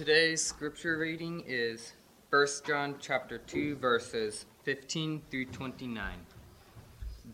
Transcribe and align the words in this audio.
Today's 0.00 0.42
scripture 0.42 0.96
reading 0.96 1.44
is 1.46 1.92
1 2.30 2.46
John 2.66 2.94
chapter 2.98 3.36
2 3.36 3.76
verses 3.76 4.46
15 4.62 5.20
through 5.30 5.44
29. 5.44 6.14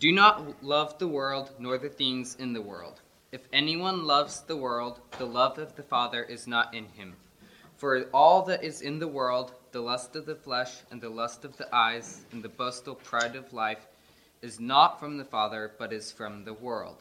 Do 0.00 0.10
not 0.10 0.64
love 0.64 0.98
the 0.98 1.06
world 1.06 1.52
nor 1.60 1.78
the 1.78 1.88
things 1.88 2.34
in 2.40 2.52
the 2.52 2.60
world. 2.60 3.02
If 3.30 3.42
anyone 3.52 4.04
loves 4.04 4.40
the 4.40 4.56
world, 4.56 4.98
the 5.16 5.26
love 5.26 5.58
of 5.58 5.76
the 5.76 5.84
Father 5.84 6.24
is 6.24 6.48
not 6.48 6.74
in 6.74 6.86
him. 6.86 7.14
For 7.76 8.06
all 8.12 8.42
that 8.46 8.64
is 8.64 8.82
in 8.82 8.98
the 8.98 9.06
world, 9.06 9.52
the 9.70 9.80
lust 9.80 10.16
of 10.16 10.26
the 10.26 10.34
flesh 10.34 10.78
and 10.90 11.00
the 11.00 11.08
lust 11.08 11.44
of 11.44 11.56
the 11.56 11.72
eyes 11.72 12.22
and 12.32 12.42
the 12.42 12.48
boastful 12.48 12.96
pride 12.96 13.36
of 13.36 13.52
life 13.52 13.86
is 14.42 14.58
not 14.58 14.98
from 14.98 15.18
the 15.18 15.24
Father, 15.24 15.70
but 15.78 15.92
is 15.92 16.10
from 16.10 16.42
the 16.42 16.54
world. 16.54 16.96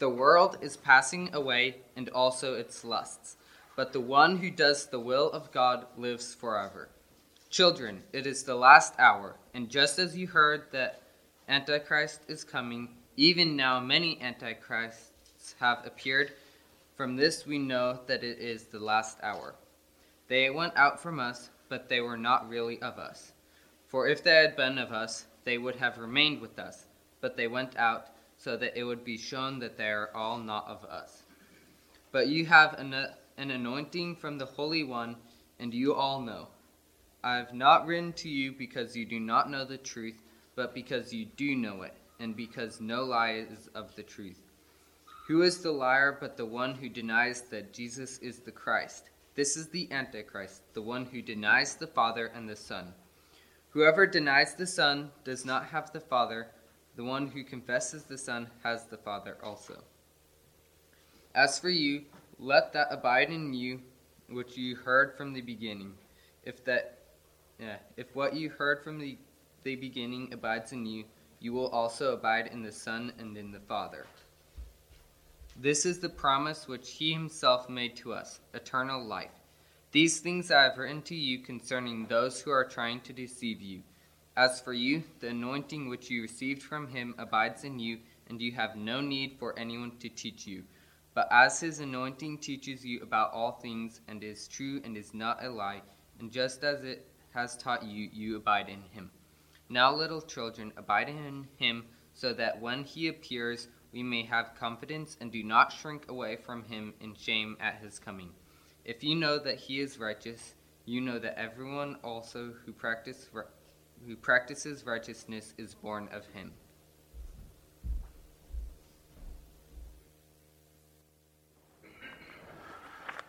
The 0.00 0.10
world 0.10 0.58
is 0.60 0.76
passing 0.76 1.32
away 1.32 1.76
and 1.94 2.08
also 2.08 2.54
its 2.54 2.84
lusts 2.84 3.36
but 3.76 3.92
the 3.92 4.00
one 4.00 4.38
who 4.38 4.50
does 4.50 4.86
the 4.86 4.98
will 4.98 5.30
of 5.30 5.52
God 5.52 5.86
lives 5.96 6.34
forever. 6.34 6.88
Children, 7.50 8.02
it 8.12 8.26
is 8.26 8.42
the 8.42 8.54
last 8.54 8.94
hour, 8.98 9.36
and 9.54 9.68
just 9.68 9.98
as 9.98 10.16
you 10.16 10.26
heard 10.26 10.64
that 10.72 11.02
Antichrist 11.48 12.22
is 12.26 12.42
coming, 12.42 12.88
even 13.16 13.54
now 13.54 13.78
many 13.78 14.20
Antichrists 14.20 15.54
have 15.60 15.86
appeared. 15.86 16.32
From 16.96 17.16
this 17.16 17.46
we 17.46 17.58
know 17.58 18.00
that 18.06 18.24
it 18.24 18.38
is 18.38 18.64
the 18.64 18.80
last 18.80 19.18
hour. 19.22 19.54
They 20.28 20.50
went 20.50 20.76
out 20.76 21.00
from 21.00 21.20
us, 21.20 21.50
but 21.68 21.88
they 21.88 22.00
were 22.00 22.16
not 22.16 22.48
really 22.48 22.80
of 22.82 22.98
us. 22.98 23.32
For 23.86 24.08
if 24.08 24.24
they 24.24 24.36
had 24.36 24.56
been 24.56 24.78
of 24.78 24.90
us, 24.90 25.26
they 25.44 25.58
would 25.58 25.76
have 25.76 25.98
remained 25.98 26.40
with 26.40 26.58
us, 26.58 26.86
but 27.20 27.36
they 27.36 27.46
went 27.46 27.76
out, 27.76 28.08
so 28.38 28.56
that 28.56 28.76
it 28.76 28.84
would 28.84 29.04
be 29.04 29.16
shown 29.16 29.58
that 29.60 29.78
they 29.78 29.88
are 29.88 30.10
all 30.14 30.38
not 30.38 30.66
of 30.66 30.84
us. 30.84 31.22
But 32.10 32.28
you 32.28 32.46
have 32.46 32.74
an 32.74 32.94
an 33.38 33.50
anointing 33.50 34.16
from 34.16 34.38
the 34.38 34.46
Holy 34.46 34.84
One, 34.84 35.16
and 35.58 35.72
you 35.72 35.94
all 35.94 36.20
know. 36.20 36.48
I 37.22 37.36
have 37.36 37.54
not 37.54 37.86
written 37.86 38.12
to 38.14 38.28
you 38.28 38.52
because 38.52 38.96
you 38.96 39.04
do 39.04 39.18
not 39.18 39.50
know 39.50 39.64
the 39.64 39.78
truth, 39.78 40.22
but 40.54 40.74
because 40.74 41.12
you 41.12 41.26
do 41.36 41.54
know 41.54 41.82
it, 41.82 41.94
and 42.20 42.36
because 42.36 42.80
no 42.80 43.04
lie 43.04 43.32
is 43.32 43.68
of 43.74 43.94
the 43.96 44.02
truth. 44.02 44.40
Who 45.26 45.42
is 45.42 45.58
the 45.58 45.72
liar 45.72 46.16
but 46.20 46.36
the 46.36 46.46
one 46.46 46.74
who 46.74 46.88
denies 46.88 47.42
that 47.50 47.72
Jesus 47.72 48.18
is 48.18 48.38
the 48.38 48.52
Christ? 48.52 49.10
This 49.34 49.56
is 49.56 49.68
the 49.68 49.90
Antichrist, 49.90 50.62
the 50.72 50.82
one 50.82 51.04
who 51.04 51.20
denies 51.20 51.74
the 51.74 51.86
Father 51.86 52.30
and 52.34 52.48
the 52.48 52.56
Son. 52.56 52.94
Whoever 53.70 54.06
denies 54.06 54.54
the 54.54 54.66
Son 54.66 55.10
does 55.24 55.44
not 55.44 55.66
have 55.66 55.92
the 55.92 56.00
Father. 56.00 56.46
The 56.94 57.04
one 57.04 57.26
who 57.26 57.44
confesses 57.44 58.04
the 58.04 58.16
Son 58.16 58.48
has 58.62 58.84
the 58.86 58.96
Father 58.96 59.36
also. 59.42 59.82
As 61.34 61.58
for 61.58 61.68
you, 61.68 62.04
let 62.38 62.72
that 62.72 62.88
abide 62.90 63.30
in 63.30 63.54
you 63.54 63.80
which 64.28 64.56
you 64.56 64.76
heard 64.76 65.16
from 65.16 65.32
the 65.32 65.40
beginning. 65.40 65.92
If 66.44 66.64
that 66.64 66.98
yeah, 67.58 67.76
if 67.96 68.14
what 68.14 68.34
you 68.34 68.50
heard 68.50 68.82
from 68.82 68.98
the, 68.98 69.16
the 69.62 69.76
beginning 69.76 70.32
abides 70.32 70.72
in 70.72 70.84
you, 70.84 71.04
you 71.40 71.52
will 71.52 71.68
also 71.68 72.12
abide 72.12 72.48
in 72.48 72.62
the 72.62 72.72
Son 72.72 73.12
and 73.18 73.36
in 73.36 73.50
the 73.50 73.60
Father. 73.60 74.06
This 75.58 75.86
is 75.86 75.98
the 75.98 76.08
promise 76.10 76.68
which 76.68 76.90
he 76.90 77.12
himself 77.12 77.68
made 77.70 77.96
to 77.96 78.12
us, 78.12 78.40
eternal 78.52 79.02
life. 79.02 79.30
These 79.92 80.20
things 80.20 80.50
I 80.50 80.64
have 80.64 80.76
written 80.76 81.00
to 81.02 81.14
you 81.14 81.38
concerning 81.38 82.06
those 82.06 82.42
who 82.42 82.50
are 82.50 82.64
trying 82.64 83.00
to 83.02 83.14
deceive 83.14 83.62
you. 83.62 83.82
As 84.36 84.60
for 84.60 84.74
you, 84.74 85.02
the 85.20 85.28
anointing 85.28 85.88
which 85.88 86.10
you 86.10 86.20
received 86.20 86.62
from 86.62 86.88
him 86.88 87.14
abides 87.16 87.64
in 87.64 87.78
you, 87.78 88.00
and 88.28 88.42
you 88.42 88.52
have 88.52 88.76
no 88.76 89.00
need 89.00 89.36
for 89.38 89.58
anyone 89.58 89.92
to 90.00 90.10
teach 90.10 90.46
you. 90.46 90.64
But 91.16 91.28
as 91.30 91.58
his 91.60 91.80
anointing 91.80 92.40
teaches 92.40 92.84
you 92.84 93.00
about 93.00 93.32
all 93.32 93.52
things, 93.52 94.02
and 94.06 94.22
is 94.22 94.46
true 94.46 94.82
and 94.84 94.98
is 94.98 95.14
not 95.14 95.42
a 95.42 95.48
lie, 95.48 95.80
and 96.20 96.30
just 96.30 96.62
as 96.62 96.84
it 96.84 97.08
has 97.30 97.56
taught 97.56 97.82
you, 97.82 98.10
you 98.12 98.36
abide 98.36 98.68
in 98.68 98.82
him. 98.90 99.10
Now, 99.70 99.94
little 99.94 100.20
children, 100.20 100.74
abide 100.76 101.08
in 101.08 101.48
him, 101.56 101.86
so 102.12 102.34
that 102.34 102.60
when 102.60 102.84
he 102.84 103.08
appears, 103.08 103.68
we 103.92 104.02
may 104.02 104.24
have 104.26 104.56
confidence 104.60 105.16
and 105.18 105.32
do 105.32 105.42
not 105.42 105.72
shrink 105.72 106.10
away 106.10 106.36
from 106.36 106.64
him 106.64 106.92
in 107.00 107.14
shame 107.14 107.56
at 107.60 107.80
his 107.80 107.98
coming. 107.98 108.28
If 108.84 109.02
you 109.02 109.14
know 109.14 109.38
that 109.38 109.58
he 109.58 109.80
is 109.80 109.98
righteous, 109.98 110.54
you 110.84 111.00
know 111.00 111.18
that 111.18 111.40
everyone 111.40 111.96
also 112.04 112.52
who, 112.66 112.74
practice, 112.74 113.30
who 114.06 114.16
practices 114.16 114.84
righteousness 114.84 115.54
is 115.56 115.74
born 115.74 116.10
of 116.12 116.26
him. 116.26 116.52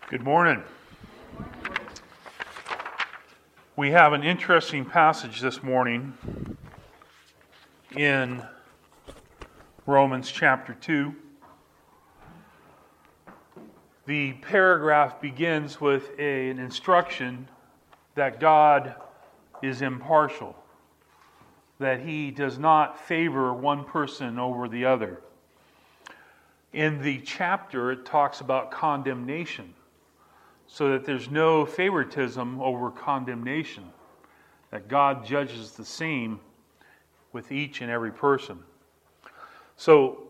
Good 0.10 0.24
morning. 0.24 0.64
We 3.76 3.92
have 3.92 4.14
an 4.14 4.24
interesting 4.24 4.86
passage 4.86 5.42
this 5.42 5.62
morning 5.62 6.14
in 7.94 8.42
Romans 9.86 10.32
chapter 10.32 10.76
2. 10.76 11.14
The 14.06 14.32
paragraph 14.36 15.20
begins 15.20 15.82
with 15.82 16.18
a, 16.18 16.52
an 16.52 16.60
instruction 16.60 17.50
that 18.16 18.40
God 18.40 18.96
is 19.62 19.82
impartial, 19.82 20.56
that 21.80 22.00
He 22.00 22.32
does 22.32 22.58
not 22.58 22.98
favor 22.98 23.54
one 23.54 23.84
person 23.84 24.40
over 24.40 24.70
the 24.70 24.86
other. 24.86 25.20
In 26.72 27.02
the 27.02 27.20
chapter, 27.26 27.92
it 27.92 28.06
talks 28.06 28.40
about 28.40 28.72
condemnation 28.72 29.74
so 30.78 30.92
that 30.92 31.04
there's 31.04 31.32
no 31.32 31.66
favoritism 31.66 32.62
over 32.62 32.92
condemnation, 32.92 33.84
that 34.70 34.88
God 34.88 35.26
judges 35.26 35.72
the 35.72 35.84
same 35.84 36.40
with 37.34 37.52
each 37.52 37.82
and 37.82 37.90
every 37.90 38.12
person. 38.12 38.60
So, 39.76 40.28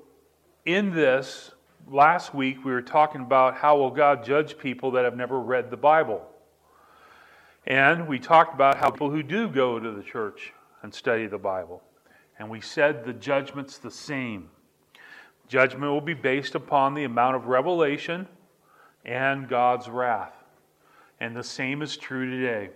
in 0.63 0.91
this, 0.91 1.51
last 1.91 2.33
week 2.33 2.63
we 2.63 2.71
were 2.71 2.81
talking 2.81 3.19
about 3.19 3.57
how 3.57 3.75
will 3.75 3.89
God 3.89 4.23
judge 4.23 4.57
people 4.57 4.91
that 4.91 5.03
have 5.03 5.17
never 5.17 5.37
read 5.37 5.69
the 5.69 5.75
Bible. 5.75 6.25
And 7.65 8.07
we 8.07 8.17
talked 8.17 8.53
about 8.53 8.77
how 8.77 8.89
people 8.89 9.11
who 9.11 9.23
do 9.23 9.49
go 9.49 9.79
to 9.79 9.91
the 9.91 10.03
church 10.03 10.53
and 10.81 10.93
study 10.93 11.27
the 11.27 11.37
Bible. 11.37 11.83
And 12.39 12.49
we 12.49 12.61
said 12.61 13.03
the 13.03 13.11
judgment's 13.11 13.79
the 13.79 13.91
same. 13.91 14.49
Judgment 15.49 15.91
will 15.91 15.99
be 15.99 16.13
based 16.13 16.55
upon 16.55 16.93
the 16.93 17.03
amount 17.03 17.35
of 17.35 17.47
revelation 17.47 18.29
and 19.03 19.49
God's 19.49 19.89
wrath. 19.89 20.36
And 21.19 21.35
the 21.35 21.43
same 21.43 21.81
is 21.81 21.97
true 21.97 22.29
today. 22.29 22.69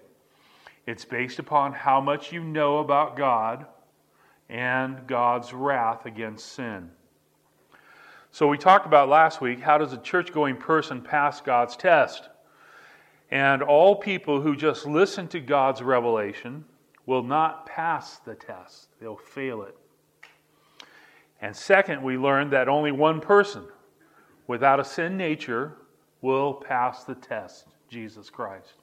It's 0.88 1.06
based 1.06 1.40
upon 1.40 1.74
how 1.74 2.02
much 2.02 2.32
you 2.32 2.44
know 2.44 2.80
about 2.80 3.16
God 3.16 3.66
and 4.50 5.06
God's 5.08 5.54
wrath 5.54 6.06
against 6.06 6.54
sin. 6.54 6.90
So, 8.32 8.48
we 8.48 8.58
talked 8.58 8.86
about 8.86 9.10
last 9.10 9.42
week 9.42 9.60
how 9.60 9.78
does 9.78 9.94
a 9.94 9.98
church 9.98 10.32
going 10.32 10.58
person 10.58 11.02
pass 11.02 11.42
God's 11.42 11.76
test? 11.76 12.30
And 13.30 13.62
all 13.62 13.96
people 13.96 14.42
who 14.42 14.56
just 14.56 14.86
listen 14.86 15.28
to 15.30 15.40
God's 15.40 15.82
revelation 15.82 16.66
will 17.06 17.24
not 17.24 17.66
pass 17.66 18.18
the 18.18 18.36
test, 18.36 18.88
they'll 19.00 19.18
fail 19.18 19.64
it. 19.64 19.78
And 21.42 21.56
second, 21.56 22.04
we 22.04 22.18
learned 22.18 22.52
that 22.52 22.70
only 22.70 22.92
one 22.92 23.20
person 23.20 23.64
without 24.48 24.80
a 24.80 24.84
sin 24.84 25.18
nature 25.18 25.74
will 26.22 26.54
pass 26.54 27.04
the 27.04 27.16
test 27.16 27.68
Jesus 27.92 28.30
Christ. 28.30 28.74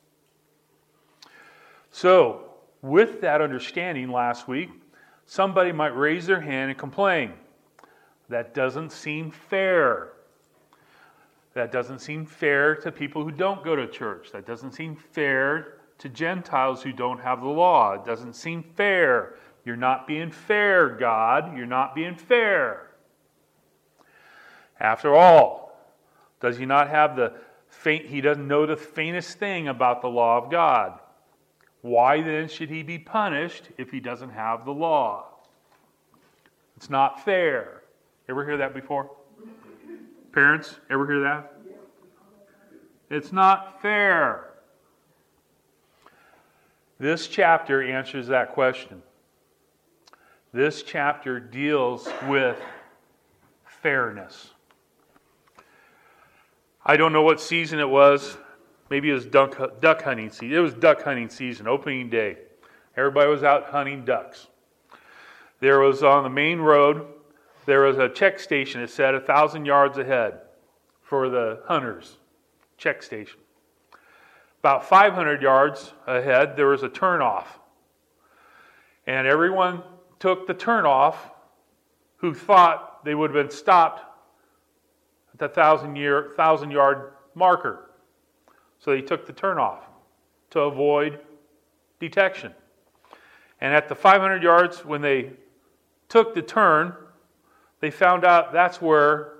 So, 1.91 2.50
with 2.82 3.22
that 3.22 3.41
understanding 3.41 4.12
last 4.12 4.46
week, 4.46 4.69
somebody 5.24 5.72
might 5.72 5.96
raise 5.96 6.26
their 6.26 6.42
hand 6.42 6.70
and 6.70 6.78
complain. 6.78 7.32
That 8.28 8.52
doesn't 8.52 8.92
seem 8.92 9.30
fair. 9.30 10.10
That 11.54 11.72
doesn't 11.72 12.00
seem 12.00 12.26
fair 12.26 12.76
to 12.76 12.93
people 12.93 13.25
who 13.25 13.32
don't 13.32 13.64
go 13.64 13.75
to 13.75 13.88
church. 13.88 14.31
That 14.32 14.46
doesn't 14.46 14.72
seem 14.72 14.94
fair 14.94 15.78
to 15.99 16.10
Gentiles 16.10 16.82
who 16.82 16.93
don't 16.93 17.19
have 17.19 17.40
the 17.40 17.49
law. 17.49 17.94
It 17.94 18.05
doesn't 18.05 18.34
seem 18.34 18.62
fair. 18.62 19.37
You're 19.64 19.76
not 19.76 20.06
being 20.06 20.31
fair, 20.31 20.90
God. 20.90 21.56
You're 21.56 21.66
not 21.66 21.94
being 21.94 22.14
fair. 22.14 22.90
After 24.78 25.14
all, 25.14 25.69
does 26.40 26.58
he 26.58 26.66
not 26.66 26.90
have 26.90 27.16
the 27.16 27.32
faint, 27.78 28.06
he 28.06 28.20
doesn't 28.20 28.46
know 28.46 28.66
the 28.66 28.76
faintest 28.76 29.38
thing 29.38 29.69
about 29.69 30.02
the 30.02 30.08
law 30.08 30.36
of 30.36 30.50
God. 30.50 30.98
Why 31.80 32.20
then 32.20 32.48
should 32.48 32.70
he 32.70 32.82
be 32.82 32.98
punished 32.98 33.69
if 33.78 33.90
he 33.90 34.00
doesn't 34.00 34.30
have 34.30 34.64
the 34.64 34.72
law? 34.72 35.26
It's 36.76 36.90
not 36.90 37.25
fair. 37.25 37.82
Ever 38.28 38.44
hear 38.44 38.56
that 38.56 38.75
before? 38.75 39.10
Parents, 40.32 40.78
ever 40.90 41.06
hear 41.06 41.20
that? 41.20 41.54
It's 43.10 43.32
not 43.32 43.81
fair. 43.81 44.54
This 46.98 47.28
chapter 47.28 47.82
answers 47.82 48.26
that 48.26 48.52
question. 48.52 49.02
This 50.52 50.82
chapter 50.82 51.38
deals 51.38 52.08
with 52.26 52.60
fairness. 53.64 54.50
I 56.88 56.96
don't 56.96 57.12
know 57.12 57.23
what 57.23 57.40
season 57.40 57.79
it 57.79 57.88
was 57.88 58.38
maybe 58.90 59.11
it 59.11 59.14
was 59.14 59.26
duck, 59.26 59.81
duck 59.81 60.02
hunting 60.02 60.31
season. 60.31 60.55
It 60.55 60.61
was 60.61 60.75
duck 60.75 61.02
hunting 61.02 61.29
season, 61.29 61.69
opening 61.69 62.08
day. 62.08 62.38
Everybody 62.96 63.31
was 63.31 63.43
out 63.43 63.67
hunting 63.67 64.05
ducks. 64.05 64.49
There 65.61 65.81
was 65.81 66.02
on 66.02 66.23
the 66.23 66.31
main 66.31 66.61
road, 66.61 67.06
there 67.67 67.82
was 67.82 67.99
a 67.99 68.08
check 68.08 68.40
station 68.40 68.81
that 68.81 68.90
said 68.90 69.14
a 69.14 69.20
thousand 69.20 69.67
yards 69.67 69.99
ahead 69.99 70.40
for 71.02 71.29
the 71.29 71.62
hunters. 71.67 72.17
Check 72.76 73.02
station. 73.02 73.41
About 74.61 74.88
500 74.88 75.43
yards 75.43 75.93
ahead, 76.06 76.56
there 76.56 76.69
was 76.69 76.82
a 76.82 76.88
turnoff. 76.88 77.46
And 79.06 79.26
everyone 79.26 79.82
took 80.19 80.46
the 80.46 80.55
turnoff 80.55 81.17
who 82.17 82.34
thought 82.34 83.05
they 83.05 83.14
would 83.14 83.34
have 83.34 83.46
been 83.46 83.56
stopped 83.56 84.07
the 85.38 85.49
thousand, 85.49 85.96
year, 85.96 86.32
thousand 86.37 86.70
yard 86.70 87.12
marker. 87.35 87.90
So 88.79 88.90
they 88.90 89.02
took 89.02 89.26
the 89.26 89.32
turnoff 89.32 89.81
to 90.50 90.61
avoid 90.61 91.20
detection. 92.00 92.52
And 93.61 93.75
at 93.75 93.88
the 93.88 93.94
500 93.94 94.43
yards, 94.43 94.85
when 94.85 95.00
they 95.00 95.32
took 96.08 96.35
the 96.35 96.43
turn, 96.43 96.94
they 97.81 97.90
found 97.90 98.25
out 98.25 98.52
that's 98.52 98.81
where 98.81 99.35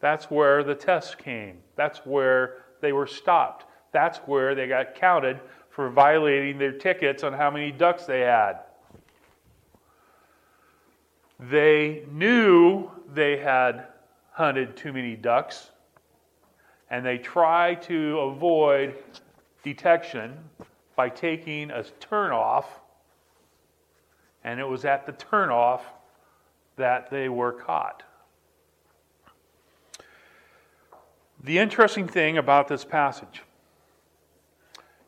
that's 0.00 0.30
where 0.30 0.64
the 0.64 0.74
test 0.74 1.18
came. 1.18 1.58
That's 1.76 1.98
where 2.06 2.64
they 2.80 2.92
were 2.92 3.06
stopped. 3.06 3.66
That's 3.92 4.18
where 4.18 4.54
they 4.54 4.66
got 4.66 4.94
counted 4.94 5.40
for 5.68 5.90
violating 5.90 6.58
their 6.58 6.72
tickets 6.72 7.22
on 7.22 7.34
how 7.34 7.50
many 7.50 7.70
ducks 7.70 8.06
they 8.06 8.20
had. 8.20 8.60
They 11.40 12.04
knew 12.10 12.90
they 13.08 13.38
had 13.38 13.86
hunted 14.32 14.76
too 14.76 14.92
many 14.92 15.16
ducks, 15.16 15.70
and 16.90 17.04
they 17.04 17.16
tried 17.16 17.80
to 17.82 18.18
avoid 18.20 18.96
detection 19.62 20.36
by 20.96 21.08
taking 21.08 21.70
a 21.70 21.82
turnoff, 21.98 22.66
and 24.44 24.60
it 24.60 24.68
was 24.68 24.84
at 24.84 25.06
the 25.06 25.12
turnoff 25.12 25.80
that 26.76 27.10
they 27.10 27.30
were 27.30 27.52
caught. 27.52 28.02
The 31.42 31.58
interesting 31.58 32.06
thing 32.06 32.36
about 32.36 32.68
this 32.68 32.84
passage 32.84 33.42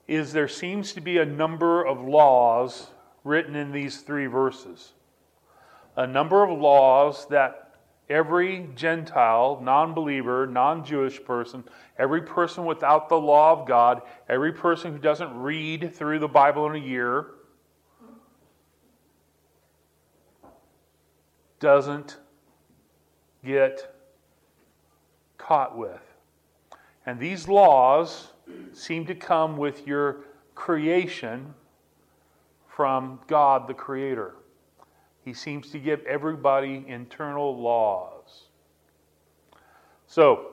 is 0.09 0.33
there 0.33 0.49
seems 0.49 0.95
to 0.95 1.03
be 1.03 1.19
a 1.19 1.27
number 1.27 1.85
of 1.85 2.03
laws 2.03 2.89
written 3.23 3.55
in 3.55 3.71
these 3.71 4.01
three 4.01 4.27
verses. 4.27 4.93
A 5.97 6.07
number 6.07 6.43
of 6.43 6.59
laws 6.59 7.27
that 7.29 7.75
every 8.09 8.69
Gentile, 8.75 9.61
non 9.63 9.95
believer, 9.95 10.47
non 10.47 10.85
Jewish 10.85 11.23
person, 11.23 11.65
every 11.99 12.23
person 12.23 12.65
without 12.65 13.09
the 13.09 13.19
law 13.19 13.53
of 13.53 13.67
God, 13.67 14.03
every 14.29 14.53
person 14.53 14.93
who 14.93 14.99
doesn't 14.99 15.35
read 15.37 15.95
through 15.95 16.19
the 16.19 16.29
Bible 16.29 16.67
in 16.67 16.77
a 16.77 16.85
year, 16.85 17.27
doesn't 21.61 22.19
get 23.45 23.95
caught 25.39 25.77
with. 25.77 26.01
And 27.07 27.19
these 27.19 27.49
laws 27.49 28.29
seem 28.73 29.07
to 29.07 29.15
come 29.15 29.57
with 29.57 29.87
your 29.87 30.25
creation 30.55 31.55
from 32.69 33.21
God 33.27 33.69
the 33.69 33.75
Creator. 33.75 34.35
He 35.25 35.33
seems 35.33 35.71
to 35.71 35.79
give 35.79 36.05
everybody 36.05 36.85
internal 36.89 37.57
laws. 37.57 38.49
So, 40.07 40.51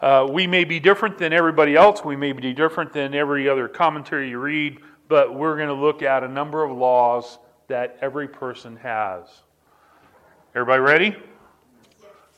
uh, 0.00 0.26
we 0.30 0.46
may 0.46 0.64
be 0.64 0.80
different 0.80 1.18
than 1.18 1.32
everybody 1.32 1.76
else. 1.76 2.04
We 2.04 2.16
may 2.16 2.32
be 2.32 2.52
different 2.52 2.92
than 2.92 3.14
every 3.14 3.48
other 3.48 3.68
commentary 3.68 4.30
you 4.30 4.38
read, 4.38 4.80
but 5.08 5.34
we're 5.34 5.56
going 5.56 5.68
to 5.68 5.74
look 5.74 6.02
at 6.02 6.24
a 6.24 6.28
number 6.28 6.64
of 6.64 6.76
laws 6.76 7.38
that 7.68 7.96
every 8.00 8.28
person 8.28 8.76
has. 8.76 9.42
Everybody 10.54 10.80
ready? 10.80 11.16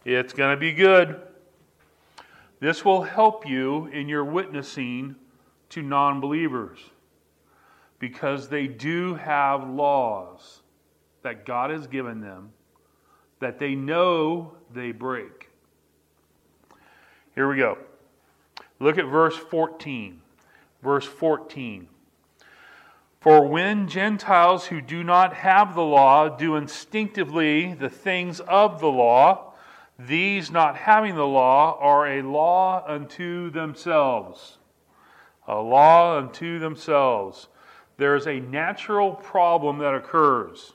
It's 0.04 0.32
going 0.32 0.54
to 0.54 0.60
be 0.60 0.72
good. 0.72 1.20
This 2.60 2.84
will 2.84 3.02
help 3.02 3.46
you 3.46 3.86
in 3.86 4.08
your 4.08 4.24
witnessing 4.24 5.16
to 5.70 5.82
non 5.82 6.20
believers 6.20 6.78
because 7.98 8.48
they 8.48 8.66
do 8.66 9.14
have 9.14 9.68
laws 9.68 10.62
that 11.22 11.44
God 11.44 11.70
has 11.70 11.86
given 11.86 12.20
them 12.20 12.52
that 13.40 13.58
they 13.58 13.74
know 13.74 14.52
they 14.72 14.92
break. 14.92 15.48
Here 17.34 17.48
we 17.48 17.56
go. 17.56 17.78
Look 18.80 18.98
at 18.98 19.06
verse 19.06 19.36
14. 19.36 20.20
Verse 20.82 21.04
14. 21.04 21.88
For 23.20 23.46
when 23.46 23.88
Gentiles 23.88 24.66
who 24.66 24.80
do 24.80 25.02
not 25.02 25.34
have 25.34 25.74
the 25.74 25.82
law 25.82 26.28
do 26.28 26.54
instinctively 26.56 27.74
the 27.74 27.90
things 27.90 28.40
of 28.40 28.80
the 28.80 28.90
law, 28.90 29.54
these 29.98 30.50
not 30.50 30.76
having 30.76 31.16
the 31.16 31.26
law 31.26 31.76
are 31.80 32.06
a 32.06 32.22
law 32.22 32.84
unto 32.86 33.50
themselves. 33.50 34.58
A 35.48 35.56
law 35.56 36.16
unto 36.16 36.60
themselves. 36.60 37.48
There 37.96 38.14
is 38.14 38.28
a 38.28 38.38
natural 38.38 39.12
problem 39.12 39.78
that 39.78 39.94
occurs. 39.94 40.74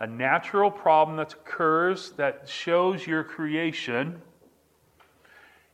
A 0.00 0.06
natural 0.06 0.70
problem 0.70 1.18
that 1.18 1.34
occurs 1.34 2.12
that 2.12 2.48
shows 2.48 3.06
your 3.06 3.22
creation, 3.22 4.20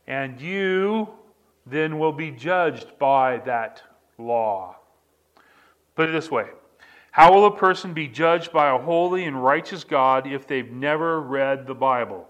and 0.05 0.39
you 0.39 1.09
then 1.65 1.97
will 1.97 2.11
be 2.11 2.31
judged 2.31 2.99
by 2.99 3.37
that 3.45 3.81
law. 4.17 4.75
Put 5.95 6.09
it 6.09 6.11
this 6.11 6.29
way 6.29 6.47
How 7.11 7.33
will 7.33 7.45
a 7.45 7.55
person 7.55 7.93
be 7.93 8.07
judged 8.07 8.51
by 8.51 8.69
a 8.69 8.77
holy 8.77 9.25
and 9.25 9.41
righteous 9.41 9.83
God 9.83 10.27
if 10.27 10.45
they've 10.45 10.71
never 10.71 11.21
read 11.21 11.65
the 11.65 11.75
Bible? 11.75 12.27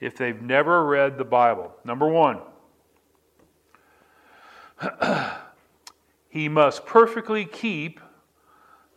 if 0.00 0.16
they've 0.16 0.40
never 0.40 0.84
read 0.84 1.18
the 1.18 1.24
Bible. 1.24 1.72
Number 1.84 2.08
one, 2.08 2.40
he 6.28 6.48
must 6.48 6.86
perfectly 6.86 7.44
keep 7.44 8.00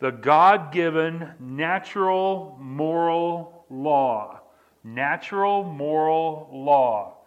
the 0.01 0.11
God 0.11 0.73
given 0.73 1.31
natural 1.39 2.57
moral 2.59 3.65
law. 3.69 4.41
Natural 4.83 5.63
moral 5.63 6.49
law. 6.51 7.17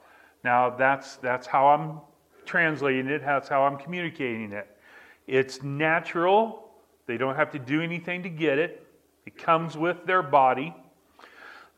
Now, 0.43 0.71
that's, 0.71 1.17
that's 1.17 1.47
how 1.47 1.69
I'm 1.69 2.01
translating 2.45 3.07
it, 3.07 3.23
that's 3.25 3.49
how 3.49 3.63
I'm 3.63 3.79
communicating 3.79 4.53
it. 4.53 4.67
It's 5.29 5.63
natural, 5.63 6.69
they 7.07 7.17
don't 7.17 7.37
have 7.37 7.53
to 7.53 7.61
do 7.61 7.81
anything 7.81 8.25
to 8.25 8.29
get 8.29 8.59
it, 8.59 8.85
it 9.25 9.39
comes 9.39 9.77
with 9.77 10.05
their 10.05 10.23
body. 10.23 10.75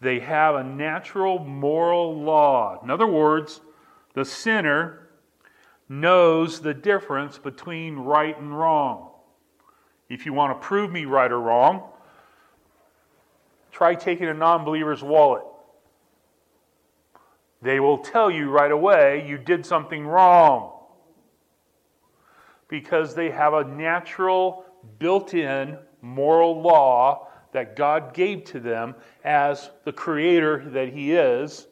They 0.00 0.18
have 0.20 0.56
a 0.56 0.64
natural 0.64 1.38
moral 1.38 2.20
law. 2.20 2.80
In 2.82 2.90
other 2.90 3.06
words, 3.06 3.60
the 4.14 4.24
sinner 4.24 5.08
knows 5.88 6.60
the 6.60 6.74
difference 6.74 7.38
between 7.38 7.96
right 7.96 8.36
and 8.38 8.58
wrong. 8.58 9.10
If 10.08 10.24
you 10.24 10.32
want 10.32 10.60
to 10.60 10.66
prove 10.66 10.90
me 10.90 11.04
right 11.04 11.30
or 11.30 11.40
wrong, 11.40 11.82
try 13.72 13.94
taking 13.94 14.26
a 14.26 14.34
non 14.34 14.64
believer's 14.64 15.02
wallet. 15.02 15.42
They 17.62 17.80
will 17.80 17.98
tell 17.98 18.30
you 18.30 18.50
right 18.50 18.70
away 18.70 19.26
you 19.26 19.38
did 19.38 19.66
something 19.66 20.06
wrong 20.06 20.72
because 22.68 23.14
they 23.14 23.30
have 23.30 23.54
a 23.54 23.64
natural, 23.64 24.64
built 24.98 25.34
in 25.34 25.78
moral 26.02 26.60
law 26.60 27.28
that 27.52 27.74
God 27.76 28.12
gave 28.12 28.44
to 28.44 28.60
them 28.60 28.94
as 29.24 29.70
the 29.84 29.92
creator 29.92 30.62
that 30.70 30.92
He 30.92 31.12
is, 31.12 31.66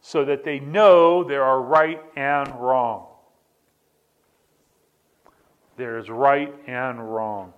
so 0.00 0.24
that 0.24 0.44
they 0.44 0.60
know 0.60 1.24
there 1.24 1.44
are 1.44 1.60
right 1.60 2.00
and 2.16 2.48
wrong. 2.60 3.06
There 5.76 5.98
is 5.98 6.10
right 6.10 6.54
and 6.66 7.12
wrong. 7.14 7.52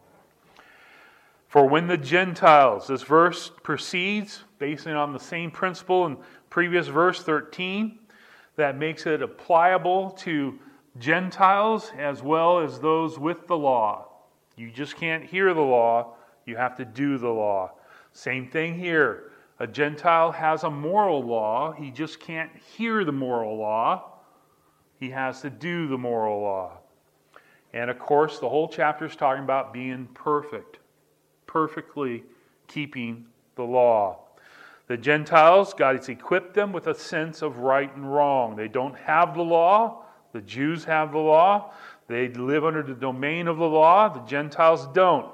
For 1.53 1.69
when 1.69 1.87
the 1.87 1.99
Gentiles, 1.99 2.87
this 2.87 3.03
verse 3.03 3.53
proceeds 3.63 4.45
based 4.59 4.87
on 4.87 5.13
the 5.13 5.19
same 5.19 5.51
principle 5.51 6.07
in 6.07 6.17
previous 6.49 6.87
verse 6.87 7.23
13, 7.23 7.99
that 8.57 8.79
makes 8.79 9.05
it 9.05 9.21
applicable 9.21 10.13
to 10.13 10.59
Gentiles 10.99 11.93
as 11.99 12.23
well 12.23 12.61
as 12.61 12.81
those 12.81 13.19
with 13.19 13.47
the 13.49 13.59
law. 13.59 14.09
You 14.57 14.71
just 14.71 14.97
can't 14.97 15.23
hear 15.23 15.53
the 15.53 15.61
law, 15.61 16.15
you 16.47 16.57
have 16.57 16.75
to 16.79 16.87
do 16.87 17.19
the 17.19 17.29
law. 17.29 17.73
Same 18.15 18.49
thing 18.49 18.79
here. 18.79 19.33
A 19.59 19.67
Gentile 19.67 20.33
has 20.33 20.65
a 20.65 20.71
moral 20.71 21.23
law, 21.23 21.73
he 21.73 21.91
just 21.91 22.19
can't 22.19 22.51
hear 22.57 23.05
the 23.05 23.13
moral 23.13 23.59
law, 23.59 24.21
he 24.99 25.11
has 25.11 25.43
to 25.43 25.51
do 25.51 25.87
the 25.87 25.99
moral 25.99 26.41
law. 26.41 26.79
And 27.75 27.91
of 27.91 27.99
course, 27.99 28.39
the 28.39 28.49
whole 28.49 28.69
chapter 28.69 29.05
is 29.05 29.17
talking 29.17 29.45
about 29.45 29.75
being 29.75 30.09
perfect, 30.15 30.79
perfectly 31.53 32.25
keeping 32.67 33.27
the 33.57 33.63
law. 33.63 34.19
The 34.87 34.97
Gentiles, 34.97 35.75
God 35.75 35.97
has 35.97 36.09
equipped 36.09 36.55
them 36.55 36.73
with 36.73 36.87
a 36.87 36.95
sense 36.95 37.43
of 37.43 37.59
right 37.59 37.95
and 37.95 38.11
wrong. 38.13 38.57
They 38.57 38.69
don't 38.69 38.97
have 38.97 39.35
the 39.35 39.43
law. 39.43 40.05
The 40.33 40.41
Jews 40.41 40.85
have 40.85 41.13
the 41.13 41.19
law. 41.19 41.73
They 42.09 42.29
live 42.29 42.65
under 42.65 42.83
the 42.83 42.95
domain 42.95 43.49
of 43.49 43.59
the 43.59 43.69
law. 43.69 44.09
The 44.09 44.27
Gentiles 44.27 44.89
don't. 44.95 45.31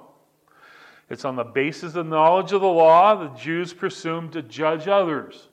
It's 1.08 1.24
on 1.24 1.36
the 1.36 1.44
basis 1.44 1.94
of 1.94 2.06
knowledge 2.06 2.52
of 2.52 2.60
the 2.60 2.66
law 2.66 3.14
the 3.14 3.34
Jews 3.38 3.72
presume 3.72 4.28
to 4.30 4.42
judge 4.42 4.88
others. 4.88 5.48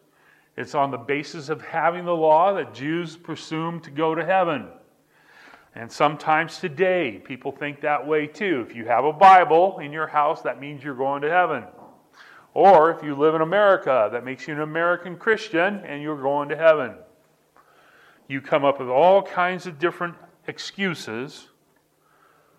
It's 0.57 0.75
on 0.75 0.91
the 0.91 0.97
basis 0.97 1.49
of 1.49 1.61
having 1.61 2.05
the 2.05 2.15
law 2.15 2.53
that 2.53 2.73
Jews 2.73 3.15
presume 3.15 3.79
to 3.81 3.91
go 3.91 4.15
to 4.15 4.25
heaven. 4.25 4.67
And 5.75 5.91
sometimes 5.91 6.59
today, 6.59 7.21
people 7.23 7.51
think 7.51 7.81
that 7.81 8.07
way 8.07 8.27
too. 8.27 8.65
If 8.67 8.75
you 8.75 8.85
have 8.85 9.03
a 9.03 9.11
Bible 9.11 9.79
in 9.79 9.91
your 9.91 10.07
house, 10.07 10.41
that 10.43 10.61
means 10.61 10.83
you're 10.83 10.95
going 10.95 11.21
to 11.21 11.29
heaven. 11.29 11.65
Or 12.53 12.89
if 12.91 13.03
you 13.03 13.13
live 13.13 13.35
in 13.35 13.41
America, 13.41 14.07
that 14.13 14.23
makes 14.23 14.47
you 14.47 14.53
an 14.53 14.61
American 14.61 15.17
Christian 15.17 15.81
and 15.85 16.01
you're 16.01 16.21
going 16.21 16.47
to 16.49 16.55
heaven. 16.55 16.95
You 18.29 18.39
come 18.39 18.63
up 18.63 18.79
with 18.79 18.87
all 18.87 19.21
kinds 19.21 19.67
of 19.67 19.77
different 19.77 20.15
excuses 20.47 21.49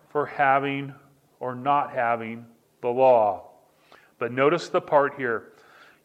for 0.09 0.27
having 0.27 0.93
or 1.39 1.55
not 1.55 1.91
having 1.91 2.45
the 2.81 2.89
law. 2.89 3.49
But 4.19 4.31
notice 4.31 4.69
the 4.69 4.81
part 4.81 5.15
here. 5.17 5.53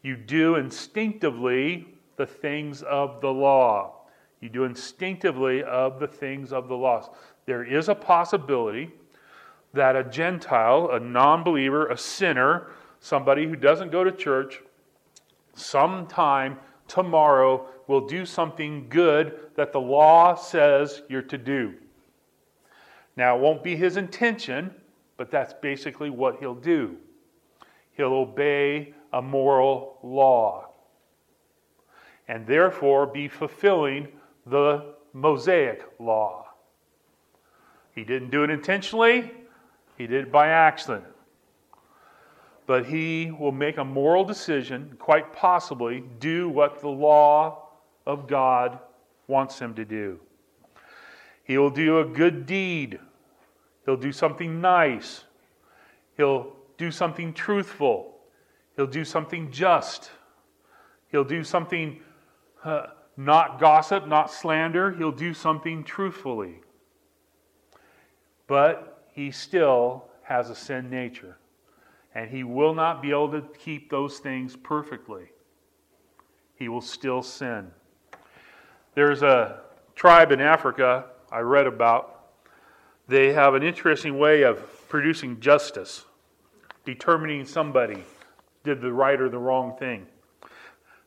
You 0.02 0.16
do 0.16 0.56
instinctively 0.56 1.88
the 2.16 2.26
things 2.26 2.82
of 2.82 3.20
the 3.20 3.32
law. 3.32 4.01
You 4.42 4.48
do 4.48 4.64
instinctively 4.64 5.62
of 5.62 6.00
the 6.00 6.08
things 6.08 6.52
of 6.52 6.66
the 6.66 6.76
law. 6.76 7.14
There 7.46 7.64
is 7.64 7.88
a 7.88 7.94
possibility 7.94 8.90
that 9.72 9.94
a 9.94 10.02
Gentile, 10.02 10.90
a 10.90 10.98
non 10.98 11.44
believer, 11.44 11.86
a 11.86 11.96
sinner, 11.96 12.66
somebody 12.98 13.46
who 13.46 13.54
doesn't 13.54 13.92
go 13.92 14.02
to 14.02 14.10
church, 14.10 14.60
sometime 15.54 16.58
tomorrow 16.88 17.66
will 17.86 18.06
do 18.06 18.26
something 18.26 18.88
good 18.88 19.38
that 19.54 19.72
the 19.72 19.80
law 19.80 20.34
says 20.34 21.02
you're 21.08 21.22
to 21.22 21.38
do. 21.38 21.74
Now, 23.16 23.36
it 23.36 23.40
won't 23.40 23.62
be 23.62 23.76
his 23.76 23.96
intention, 23.96 24.74
but 25.16 25.30
that's 25.30 25.54
basically 25.54 26.10
what 26.10 26.40
he'll 26.40 26.54
do. 26.54 26.96
He'll 27.92 28.14
obey 28.14 28.92
a 29.12 29.22
moral 29.22 29.98
law 30.02 30.70
and 32.26 32.44
therefore 32.44 33.06
be 33.06 33.28
fulfilling 33.28 34.08
the 34.46 34.94
Mosaic 35.12 35.84
law. 35.98 36.46
He 37.94 38.04
didn't 38.04 38.30
do 38.30 38.44
it 38.44 38.50
intentionally, 38.50 39.30
he 39.98 40.06
did 40.06 40.24
it 40.24 40.32
by 40.32 40.48
accident 40.48 41.04
but 42.66 42.86
he 42.86 43.30
will 43.30 43.52
make 43.52 43.76
a 43.76 43.84
moral 43.84 44.24
decision, 44.24 44.96
quite 44.98 45.32
possibly 45.32 46.02
do 46.20 46.48
what 46.48 46.80
the 46.80 46.88
law 46.88 47.68
of 48.06 48.26
God 48.26 48.78
wants 49.26 49.58
him 49.58 49.74
to 49.74 49.84
do. 49.84 50.18
He 51.44 51.58
will 51.58 51.70
do 51.70 51.98
a 51.98 52.04
good 52.04 52.46
deed. 52.46 52.98
He'll 53.84 53.96
do 53.96 54.12
something 54.12 54.60
nice. 54.60 55.24
He'll 56.16 56.54
do 56.78 56.90
something 56.90 57.32
truthful. 57.34 58.16
He'll 58.76 58.86
do 58.86 59.04
something 59.04 59.50
just. 59.50 60.10
He'll 61.08 61.24
do 61.24 61.42
something 61.42 62.00
uh, 62.64 62.86
not 63.16 63.60
gossip, 63.60 64.06
not 64.06 64.30
slander. 64.30 64.92
He'll 64.92 65.12
do 65.12 65.34
something 65.34 65.84
truthfully. 65.84 66.60
But 68.46 69.06
he 69.12 69.30
still 69.30 70.04
has 70.24 70.50
a 70.50 70.54
sin 70.54 70.90
nature 70.90 71.36
and 72.14 72.30
he 72.30 72.44
will 72.44 72.74
not 72.74 73.00
be 73.00 73.10
able 73.10 73.30
to 73.30 73.42
keep 73.58 73.90
those 73.90 74.18
things 74.18 74.56
perfectly. 74.56 75.30
He 76.54 76.68
will 76.68 76.80
still 76.80 77.22
sin. 77.22 77.70
There's 78.94 79.22
a 79.22 79.60
tribe 79.94 80.32
in 80.32 80.40
Africa 80.40 81.06
I 81.30 81.40
read 81.40 81.66
about. 81.66 82.26
They 83.08 83.32
have 83.32 83.54
an 83.54 83.62
interesting 83.62 84.18
way 84.18 84.42
of 84.42 84.88
producing 84.88 85.40
justice, 85.40 86.04
determining 86.84 87.46
somebody 87.46 88.04
did 88.62 88.80
the 88.80 88.92
right 88.92 89.20
or 89.20 89.28
the 89.28 89.38
wrong 89.38 89.76
thing. 89.78 90.06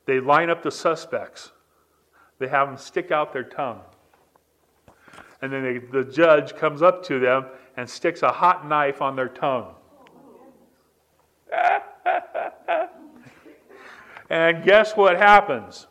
They 0.06 0.20
line 0.20 0.50
up 0.50 0.64
the 0.64 0.72
suspects, 0.72 1.52
they 2.40 2.48
have 2.48 2.68
them 2.68 2.78
stick 2.78 3.12
out 3.12 3.34
their 3.34 3.44
tongue. 3.44 3.82
And 5.42 5.52
then 5.52 5.64
they, 5.64 5.78
the 5.78 6.04
judge 6.04 6.56
comes 6.56 6.82
up 6.82 7.04
to 7.06 7.20
them 7.20 7.46
and 7.78 7.90
sticks 7.90 8.24
a 8.24 8.32
hot 8.32 8.68
knife 8.68 9.02
on 9.02 9.16
their 9.16 9.30
tongue. 9.30 9.76
and 14.30 14.64
guess 14.64 14.96
what 14.96 15.18
happens? 15.18 15.88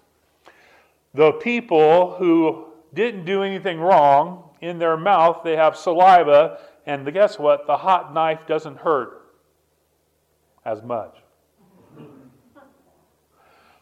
The 1.13 1.33
people 1.33 2.15
who 2.17 2.67
didn't 2.93 3.25
do 3.25 3.43
anything 3.43 3.81
wrong, 3.81 4.51
in 4.61 4.79
their 4.79 4.97
mouth 4.97 5.43
they 5.45 5.57
have 5.57 5.77
saliva, 5.77 6.59
and 6.87 7.11
guess 7.13 7.39
what? 7.39 7.67
The 7.67 7.77
hot 7.77 8.15
knife 8.15 8.41
doesn't 8.47 8.79
hurt 8.79 9.31
as 10.65 10.83
much. 10.83 11.17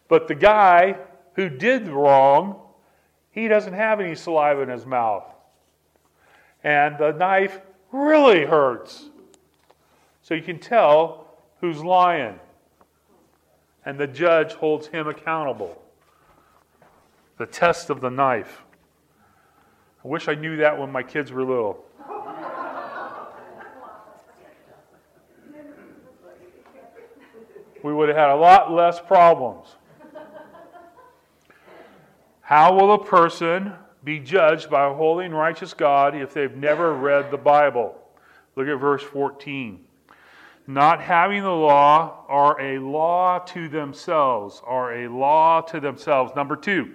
But 0.09 0.29
the 0.29 0.35
guy 0.35 0.97
who 1.35 1.49
did 1.49 1.89
wrong, 1.89 2.61
he 3.31 3.49
doesn't 3.49 3.73
have 3.73 4.01
any 4.01 4.15
saliva 4.15 4.63
in 4.63 4.69
his 4.69 4.87
mouth. 4.87 5.25
And 6.63 6.99
the 6.99 7.13
knife 7.13 7.61
really 7.91 8.45
hurts. 8.45 9.09
So 10.23 10.35
you 10.35 10.43
can 10.43 10.59
tell 10.59 11.27
who's 11.61 11.83
lying. 11.83 12.39
And 13.85 13.99
the 13.99 14.07
judge 14.07 14.53
holds 14.53 14.87
him 14.87 15.09
accountable. 15.09 15.83
The 17.39 17.47
test 17.47 17.91
of 17.91 18.01
the 18.01 18.11
knife. 18.11 18.63
I 20.05 20.09
wish 20.09 20.29
I 20.29 20.35
knew 20.35 20.57
that 20.59 20.79
when 20.79 20.93
my 20.93 21.03
kids 21.03 21.33
were 21.33 21.45
little. 21.45 21.85
we 27.83 27.93
would 27.93 28.09
have 28.09 28.17
had 28.17 28.31
a 28.31 28.37
lot 28.37 28.73
less 28.73 29.01
problems. 29.01 29.67
How 32.43 32.75
will 32.75 32.93
a 32.93 33.05
person 33.05 33.73
be 34.05 34.19
judged 34.19 34.69
by 34.69 34.87
a 34.87 34.93
holy 34.93 35.25
and 35.25 35.35
righteous 35.35 35.75
God 35.75 36.15
if 36.15 36.35
they've 36.35 36.55
never 36.55 36.93
read 36.93 37.31
the 37.31 37.39
Bible? 37.39 37.97
Look 38.57 38.69
at 38.69 38.79
verse 38.79 39.03
14 39.03 39.87
not 40.67 41.01
having 41.01 41.43
the 41.43 41.51
law 41.51 42.25
are 42.29 42.61
a 42.61 42.79
law 42.79 43.39
to 43.41 43.69
themselves, 43.69 44.63
are 44.65 44.95
a 44.95 45.09
law 45.09 45.61
to 45.61 45.81
themselves. 45.81 46.33
Number 46.37 46.57
two, 46.57 46.93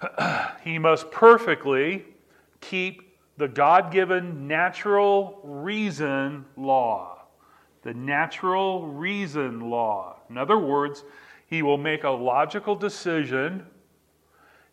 he 0.64 0.78
must 0.78 1.10
perfectly 1.10 2.04
keep 2.60 3.16
the 3.36 3.48
God 3.48 3.92
given 3.92 4.48
natural 4.48 5.40
reason 5.44 6.44
law. 6.56 7.22
The 7.82 7.94
natural 7.94 8.88
reason 8.88 9.70
law. 9.70 10.16
In 10.28 10.36
other 10.36 10.58
words, 10.58 11.04
he 11.52 11.60
will 11.60 11.76
make 11.76 12.02
a 12.02 12.08
logical 12.08 12.74
decision 12.74 13.62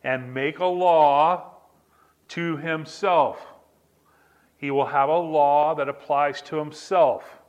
and 0.01 0.33
make 0.33 0.59
a 0.59 0.65
law 0.65 1.57
to 2.29 2.55
himself. 2.55 3.45
He 4.55 4.71
will 4.71 4.86
have 4.86 5.09
a 5.09 5.17
law 5.17 5.75
that 5.75 5.89
applies 5.89 6.41
to 6.43 6.55
himself, 6.55 7.41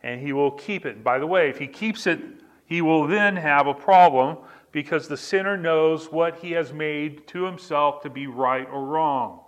and 0.00 0.20
he 0.20 0.32
will 0.32 0.52
keep 0.52 0.86
it. 0.86 1.02
By 1.02 1.18
the 1.18 1.26
way, 1.26 1.50
if 1.50 1.58
he 1.58 1.66
keeps 1.66 2.06
it, 2.06 2.20
he 2.66 2.82
will 2.82 3.08
then 3.08 3.34
have 3.34 3.66
a 3.66 3.74
problem 3.74 4.36
because 4.70 5.08
the 5.08 5.16
sinner 5.16 5.56
knows 5.56 6.12
what 6.12 6.36
he 6.36 6.52
has 6.52 6.72
made 6.72 7.26
to 7.26 7.42
himself 7.42 8.00
to 8.02 8.10
be 8.10 8.28
right 8.28 8.68
or 8.70 8.84
wrong. 8.84 9.40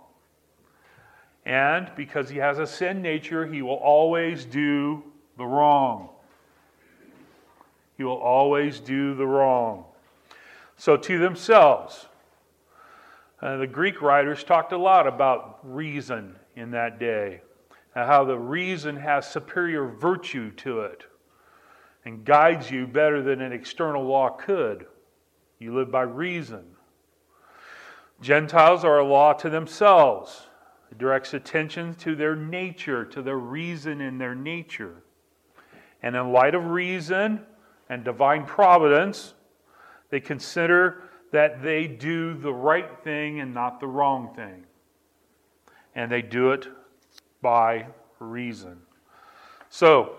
And 1.45 1.89
because 1.95 2.27
he 2.27 2.39
has 2.39 2.59
a 2.59 2.67
sin 2.67 3.01
nature, 3.01 3.47
he 3.47 3.61
will 3.61 3.75
always 3.75 4.43
do 4.43 5.05
the 5.37 5.45
wrong. 5.45 6.09
He 7.99 8.05
will 8.05 8.13
always 8.13 8.79
do 8.79 9.13
the 9.13 9.27
wrong. 9.27 9.83
So, 10.77 10.95
to 10.95 11.19
themselves, 11.19 12.07
uh, 13.41 13.57
the 13.57 13.67
Greek 13.67 14.01
writers 14.01 14.41
talked 14.41 14.71
a 14.71 14.77
lot 14.77 15.05
about 15.05 15.59
reason 15.63 16.37
in 16.55 16.71
that 16.71 16.97
day, 16.97 17.41
and 17.93 18.05
how 18.05 18.23
the 18.23 18.37
reason 18.37 18.95
has 18.95 19.29
superior 19.29 19.85
virtue 19.85 20.49
to 20.51 20.79
it 20.79 21.07
and 22.05 22.23
guides 22.23 22.71
you 22.71 22.87
better 22.87 23.21
than 23.21 23.41
an 23.41 23.51
external 23.51 24.05
law 24.05 24.29
could. 24.29 24.85
You 25.59 25.75
live 25.75 25.91
by 25.91 26.03
reason. 26.03 26.63
Gentiles 28.21 28.85
are 28.85 28.99
a 28.99 29.05
law 29.05 29.33
to 29.33 29.49
themselves. 29.49 30.47
It 30.89 30.99
directs 30.99 31.33
attention 31.33 31.95
to 31.95 32.15
their 32.15 32.37
nature, 32.37 33.03
to 33.07 33.21
their 33.21 33.39
reason 33.39 33.99
in 33.99 34.17
their 34.17 34.35
nature. 34.35 35.03
And 36.01 36.15
in 36.15 36.31
light 36.31 36.55
of 36.55 36.67
reason 36.67 37.45
and 37.89 38.03
divine 38.03 38.45
providence, 38.45 39.33
they 40.09 40.19
consider 40.19 41.03
that 41.31 41.61
they 41.61 41.87
do 41.87 42.33
the 42.33 42.53
right 42.53 43.03
thing 43.03 43.39
and 43.39 43.53
not 43.53 43.79
the 43.79 43.87
wrong 43.87 44.33
thing 44.35 44.65
and 45.95 46.11
they 46.11 46.21
do 46.21 46.51
it 46.51 46.67
by 47.41 47.85
reason. 48.19 48.77
So, 49.69 50.15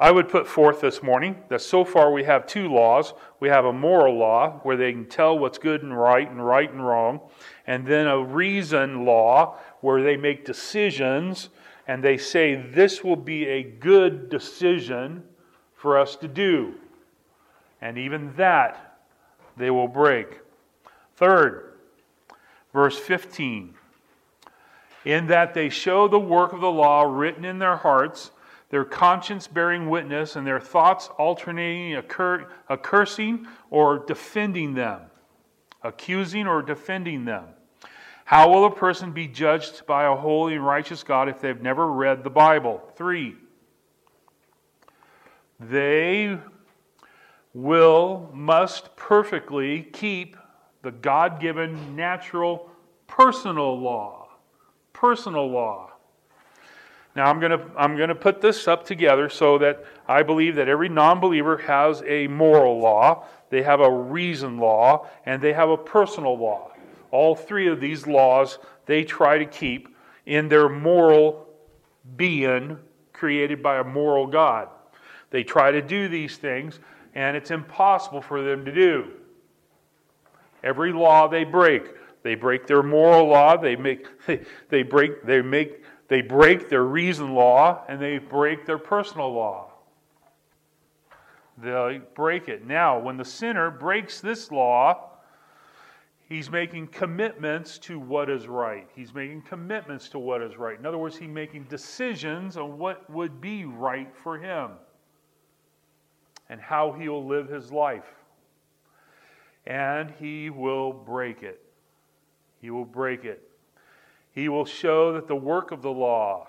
I 0.00 0.10
would 0.10 0.28
put 0.28 0.48
forth 0.48 0.80
this 0.80 1.00
morning 1.00 1.36
that 1.48 1.60
so 1.60 1.84
far 1.84 2.10
we 2.10 2.24
have 2.24 2.48
two 2.48 2.68
laws. 2.68 3.14
We 3.38 3.48
have 3.48 3.64
a 3.64 3.72
moral 3.72 4.18
law 4.18 4.58
where 4.64 4.76
they 4.76 4.90
can 4.90 5.06
tell 5.06 5.38
what's 5.38 5.56
good 5.56 5.84
and 5.84 5.96
right 5.96 6.28
and 6.28 6.44
right 6.44 6.68
and 6.68 6.84
wrong, 6.84 7.20
and 7.68 7.86
then 7.86 8.08
a 8.08 8.22
reason 8.22 9.04
law 9.04 9.58
where 9.80 10.02
they 10.02 10.16
make 10.16 10.44
decisions 10.44 11.50
and 11.86 12.02
they 12.02 12.16
say 12.16 12.56
this 12.56 13.04
will 13.04 13.16
be 13.16 13.46
a 13.46 13.62
good 13.62 14.28
decision 14.28 15.22
for 15.84 15.98
us 15.98 16.16
to 16.16 16.26
do. 16.26 16.72
And 17.82 17.98
even 17.98 18.32
that 18.36 18.96
they 19.58 19.68
will 19.68 19.86
break. 19.86 20.40
Third, 21.16 21.74
verse 22.72 22.98
15. 22.98 23.74
In 25.04 25.26
that 25.26 25.52
they 25.52 25.68
show 25.68 26.08
the 26.08 26.18
work 26.18 26.54
of 26.54 26.62
the 26.62 26.70
law 26.70 27.02
written 27.02 27.44
in 27.44 27.58
their 27.58 27.76
hearts, 27.76 28.30
their 28.70 28.86
conscience 28.86 29.46
bearing 29.46 29.90
witness, 29.90 30.36
and 30.36 30.46
their 30.46 30.58
thoughts 30.58 31.10
alternating 31.18 31.96
occur, 31.96 32.48
accursing 32.70 33.46
or 33.68 33.98
defending 33.98 34.72
them, 34.72 35.02
accusing 35.82 36.46
or 36.46 36.62
defending 36.62 37.26
them. 37.26 37.44
How 38.24 38.48
will 38.48 38.64
a 38.64 38.74
person 38.74 39.12
be 39.12 39.28
judged 39.28 39.84
by 39.84 40.06
a 40.06 40.16
holy 40.16 40.54
and 40.54 40.64
righteous 40.64 41.02
God 41.02 41.28
if 41.28 41.42
they've 41.42 41.60
never 41.60 41.86
read 41.86 42.24
the 42.24 42.30
Bible? 42.30 42.82
Three, 42.96 43.36
they 45.60 46.38
will, 47.52 48.30
must 48.32 48.94
perfectly 48.96 49.82
keep 49.82 50.36
the 50.82 50.90
God 50.90 51.40
given 51.40 51.96
natural 51.96 52.70
personal 53.06 53.78
law. 53.78 54.28
Personal 54.92 55.50
law. 55.50 55.90
Now, 57.16 57.30
I'm 57.30 57.38
going 57.38 57.52
to 57.52 57.64
I'm 57.76 57.96
going 57.96 58.08
to 58.08 58.14
put 58.14 58.40
this 58.40 58.66
up 58.66 58.84
together 58.84 59.28
so 59.28 59.56
that 59.58 59.84
I 60.08 60.24
believe 60.24 60.56
that 60.56 60.68
every 60.68 60.88
non 60.88 61.20
believer 61.20 61.56
has 61.58 62.02
a 62.06 62.26
moral 62.26 62.80
law, 62.80 63.26
they 63.50 63.62
have 63.62 63.80
a 63.80 63.90
reason 63.90 64.58
law, 64.58 65.08
and 65.24 65.40
they 65.40 65.52
have 65.52 65.70
a 65.70 65.76
personal 65.76 66.36
law. 66.36 66.72
All 67.12 67.36
three 67.36 67.68
of 67.68 67.80
these 67.80 68.06
laws 68.06 68.58
they 68.86 69.04
try 69.04 69.38
to 69.38 69.46
keep 69.46 69.88
in 70.26 70.48
their 70.48 70.68
moral 70.68 71.46
being 72.16 72.78
created 73.12 73.62
by 73.62 73.78
a 73.78 73.84
moral 73.84 74.26
God. 74.26 74.68
They 75.34 75.42
try 75.42 75.72
to 75.72 75.82
do 75.82 76.06
these 76.06 76.36
things, 76.36 76.78
and 77.16 77.36
it's 77.36 77.50
impossible 77.50 78.22
for 78.22 78.40
them 78.40 78.64
to 78.66 78.70
do. 78.70 79.10
Every 80.62 80.92
law 80.92 81.26
they 81.26 81.42
break. 81.42 81.88
They 82.22 82.36
break 82.36 82.68
their 82.68 82.84
moral 82.84 83.26
law, 83.26 83.56
they 83.56 83.74
make 83.74 84.06
they 84.68 84.84
break 84.84 85.24
they 85.26 85.42
make 85.42 85.82
they 86.06 86.20
break 86.20 86.68
their 86.68 86.84
reason 86.84 87.34
law 87.34 87.82
and 87.88 88.00
they 88.00 88.18
break 88.18 88.64
their 88.64 88.78
personal 88.78 89.32
law. 89.32 89.72
They 91.58 92.00
break 92.14 92.48
it. 92.48 92.64
Now, 92.64 93.00
when 93.00 93.16
the 93.16 93.24
sinner 93.24 93.72
breaks 93.72 94.20
this 94.20 94.52
law, 94.52 95.10
He's 96.28 96.48
making 96.48 96.86
commitments 96.88 97.76
to 97.78 97.98
what 97.98 98.30
is 98.30 98.46
right. 98.46 98.88
He's 98.94 99.12
making 99.12 99.42
commitments 99.42 100.08
to 100.10 100.20
what 100.20 100.42
is 100.42 100.56
right. 100.56 100.78
In 100.78 100.86
other 100.86 100.96
words, 100.96 101.16
he's 101.16 101.28
making 101.28 101.64
decisions 101.64 102.56
on 102.56 102.78
what 102.78 103.10
would 103.10 103.40
be 103.40 103.64
right 103.64 104.14
for 104.22 104.38
him 104.38 104.70
and 106.48 106.60
how 106.60 106.92
he 106.92 107.08
will 107.08 107.26
live 107.26 107.48
his 107.48 107.72
life. 107.72 108.06
And 109.66 110.10
he 110.18 110.50
will 110.50 110.92
break 110.92 111.42
it. 111.42 111.60
He 112.60 112.70
will 112.70 112.84
break 112.84 113.24
it. 113.24 113.48
He 114.32 114.48
will 114.48 114.64
show 114.64 115.12
that 115.12 115.28
the 115.28 115.36
work 115.36 115.70
of 115.70 115.80
the 115.80 115.90
law, 115.90 116.48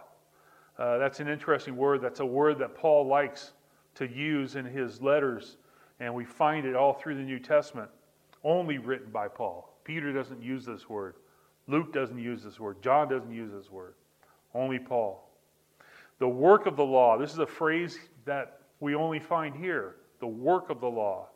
uh, 0.78 0.98
that's 0.98 1.20
an 1.20 1.28
interesting 1.28 1.78
word. 1.78 2.02
That's 2.02 2.20
a 2.20 2.26
word 2.26 2.60
that 2.60 2.76
Paul 2.76 3.08
likes 3.08 3.54
to 3.96 4.08
use 4.08 4.56
in 4.56 4.66
his 4.66 5.02
letters, 5.02 5.58
and 6.00 6.14
we 6.14 6.26
find 6.26 6.66
it 6.66 6.76
all 6.76 6.94
through 6.94 7.16
the 7.16 7.22
New 7.22 7.40
Testament 7.40 7.90
only 8.44 8.78
written 8.78 9.12
by 9.12 9.28
Paul. 9.28 9.74
Peter 9.84 10.12
doesn't 10.12 10.42
use 10.42 10.66
this 10.66 10.90
word. 10.90 11.16
Luke 11.68 11.94
doesn't 11.94 12.20
use 12.20 12.44
this 12.44 12.60
word. 12.60 12.82
John 12.82 13.10
doesn't 13.10 13.34
use 13.34 13.52
this 13.52 13.72
word. 13.72 13.94
Only 14.54 14.80
Paul. 14.80 15.28
The 16.20 16.28
work 16.28 16.66
of 16.66 16.76
the 16.76 16.86
law. 16.86 17.18
This 17.18 17.32
is 17.34 17.40
a 17.40 17.48
phrase 17.48 17.98
that 18.26 18.62
we 18.80 18.96
only 18.96 19.20
find 19.20 19.56
here. 19.56 19.96
The 20.20 20.28
work 20.28 20.70
of 20.70 20.80
the 20.80 20.88
law. 20.88 21.30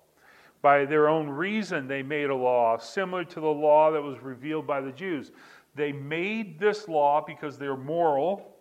By 0.61 0.85
their 0.85 1.07
own 1.07 1.29
reason, 1.29 1.87
they 1.87 2.03
made 2.03 2.29
a 2.29 2.35
law 2.35 2.77
similar 2.77 3.23
to 3.23 3.39
the 3.39 3.47
law 3.47 3.91
that 3.91 4.01
was 4.01 4.19
revealed 4.19 4.67
by 4.67 4.81
the 4.81 4.91
Jews. 4.91 5.31
They 5.75 5.91
made 5.91 6.59
this 6.59 6.87
law 6.87 7.23
because 7.25 7.57
they're 7.57 7.77
moral 7.77 8.55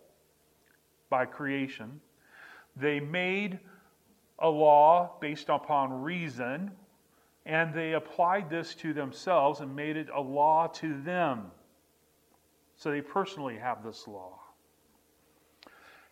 by 1.09 1.25
creation. 1.25 1.99
They 2.75 2.99
made 2.99 3.59
a 4.39 4.49
law 4.49 5.17
based 5.19 5.49
upon 5.49 6.01
reason 6.01 6.71
and 7.45 7.73
they 7.73 7.93
applied 7.93 8.49
this 8.49 8.75
to 8.75 8.93
themselves 8.93 9.59
and 9.59 9.75
made 9.75 9.97
it 9.97 10.07
a 10.13 10.21
law 10.21 10.67
to 10.67 11.01
them. 11.01 11.51
So 12.75 12.91
they 12.91 13.01
personally 13.01 13.57
have 13.57 13.83
this 13.83 14.07
law. 14.07 14.39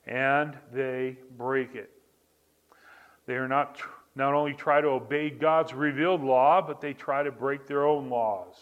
And 0.05 0.57
they 0.73 1.17
break 1.37 1.75
it. 1.75 1.91
They 3.27 3.35
are 3.35 3.47
not 3.47 3.79
not 4.15 4.33
only 4.33 4.53
try 4.53 4.81
to 4.81 4.87
obey 4.87 5.29
God's 5.29 5.75
revealed 5.75 6.23
law, 6.23 6.59
but 6.59 6.81
they 6.81 6.93
try 6.93 7.21
to 7.21 7.31
break 7.31 7.67
their 7.67 7.85
own 7.85 8.09
laws. 8.09 8.55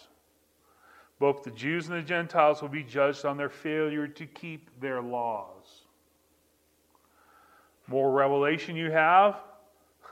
Both 1.17 1.43
the 1.43 1.51
Jews 1.51 1.88
and 1.88 1.97
the 1.97 2.06
Gentiles 2.06 2.62
will 2.62 2.67
be 2.67 2.84
judged 2.84 3.23
on 3.23 3.38
their 3.38 3.49
failure 3.49 4.06
to 4.06 4.25
keep 4.25 4.69
their 4.82 5.01
laws. 5.01 5.86
More 7.88 8.12
revelation 8.12 8.75
you 8.75 8.91
have, 8.91 9.38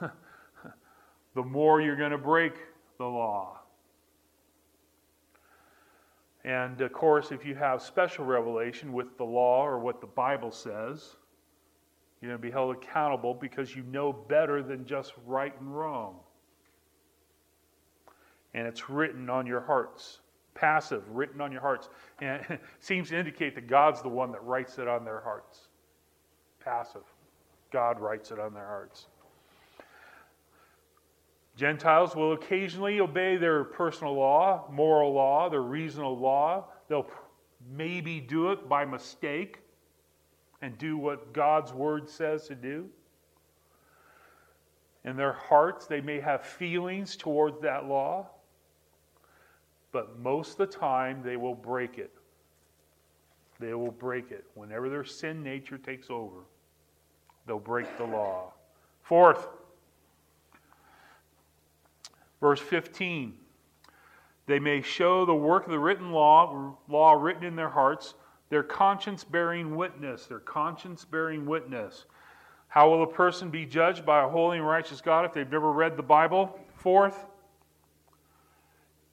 the 0.00 1.42
more 1.42 1.82
you're 1.82 1.96
going 1.96 2.12
to 2.12 2.16
break 2.16 2.54
the 2.96 3.04
law. 3.04 3.58
And 6.42 6.80
of 6.80 6.92
course, 6.92 7.32
if 7.32 7.44
you 7.44 7.54
have 7.54 7.82
special 7.82 8.24
revelation 8.24 8.94
with 8.94 9.18
the 9.18 9.24
law 9.24 9.66
or 9.66 9.78
what 9.78 10.00
the 10.00 10.06
Bible 10.06 10.52
says, 10.52 11.16
you're 12.24 12.30
going 12.30 12.40
to 12.40 12.48
be 12.48 12.50
held 12.50 12.74
accountable 12.74 13.34
because 13.34 13.76
you 13.76 13.82
know 13.82 14.10
better 14.10 14.62
than 14.62 14.86
just 14.86 15.12
right 15.26 15.52
and 15.60 15.76
wrong. 15.76 16.16
And 18.54 18.66
it's 18.66 18.88
written 18.88 19.28
on 19.28 19.46
your 19.46 19.60
hearts. 19.60 20.20
Passive, 20.54 21.02
written 21.10 21.42
on 21.42 21.52
your 21.52 21.60
hearts. 21.60 21.90
And 22.22 22.42
it 22.48 22.62
seems 22.80 23.10
to 23.10 23.18
indicate 23.18 23.54
that 23.56 23.66
God's 23.66 24.00
the 24.00 24.08
one 24.08 24.32
that 24.32 24.42
writes 24.42 24.78
it 24.78 24.88
on 24.88 25.04
their 25.04 25.20
hearts. 25.20 25.68
Passive. 26.64 27.02
God 27.70 28.00
writes 28.00 28.30
it 28.30 28.38
on 28.38 28.54
their 28.54 28.64
hearts. 28.64 29.08
Gentiles 31.54 32.16
will 32.16 32.32
occasionally 32.32 33.00
obey 33.00 33.36
their 33.36 33.64
personal 33.64 34.14
law, 34.14 34.66
moral 34.72 35.12
law, 35.12 35.50
their 35.50 35.60
reasonable 35.60 36.18
law. 36.18 36.68
They'll 36.88 37.10
maybe 37.70 38.18
do 38.18 38.50
it 38.50 38.66
by 38.66 38.86
mistake 38.86 39.58
and 40.64 40.78
do 40.78 40.96
what 40.96 41.34
God's 41.34 41.74
word 41.74 42.08
says 42.08 42.48
to 42.48 42.54
do. 42.54 42.88
In 45.04 45.14
their 45.14 45.34
hearts, 45.34 45.86
they 45.86 46.00
may 46.00 46.18
have 46.20 46.42
feelings 46.42 47.16
towards 47.16 47.60
that 47.60 47.84
law, 47.84 48.26
but 49.92 50.18
most 50.18 50.52
of 50.52 50.56
the 50.56 50.66
time, 50.66 51.22
they 51.22 51.36
will 51.36 51.54
break 51.54 51.98
it. 51.98 52.10
They 53.60 53.74
will 53.74 53.90
break 53.90 54.30
it. 54.30 54.46
Whenever 54.54 54.88
their 54.88 55.04
sin 55.04 55.42
nature 55.42 55.76
takes 55.76 56.08
over, 56.08 56.46
they'll 57.46 57.58
break 57.58 57.98
the 57.98 58.04
law. 58.04 58.54
Fourth, 59.02 59.48
Verse 62.40 62.60
15 62.60 63.34
They 64.46 64.58
may 64.58 64.80
show 64.80 65.26
the 65.26 65.34
work 65.34 65.66
of 65.66 65.72
the 65.72 65.78
written 65.78 66.10
law, 66.12 66.76
law 66.88 67.12
written 67.12 67.44
in 67.44 67.54
their 67.54 67.68
hearts, 67.68 68.14
their 68.50 68.62
conscience 68.62 69.24
bearing 69.24 69.76
witness, 69.76 70.26
their 70.26 70.40
conscience 70.40 71.04
bearing 71.04 71.46
witness. 71.46 72.04
How 72.68 72.90
will 72.90 73.02
a 73.04 73.06
person 73.06 73.50
be 73.50 73.66
judged 73.66 74.04
by 74.04 74.24
a 74.24 74.28
holy 74.28 74.58
and 74.58 74.66
righteous 74.66 75.00
God 75.00 75.24
if 75.24 75.32
they've 75.32 75.50
never 75.50 75.72
read 75.72 75.96
the 75.96 76.02
Bible? 76.02 76.58
Fourth, 76.74 77.26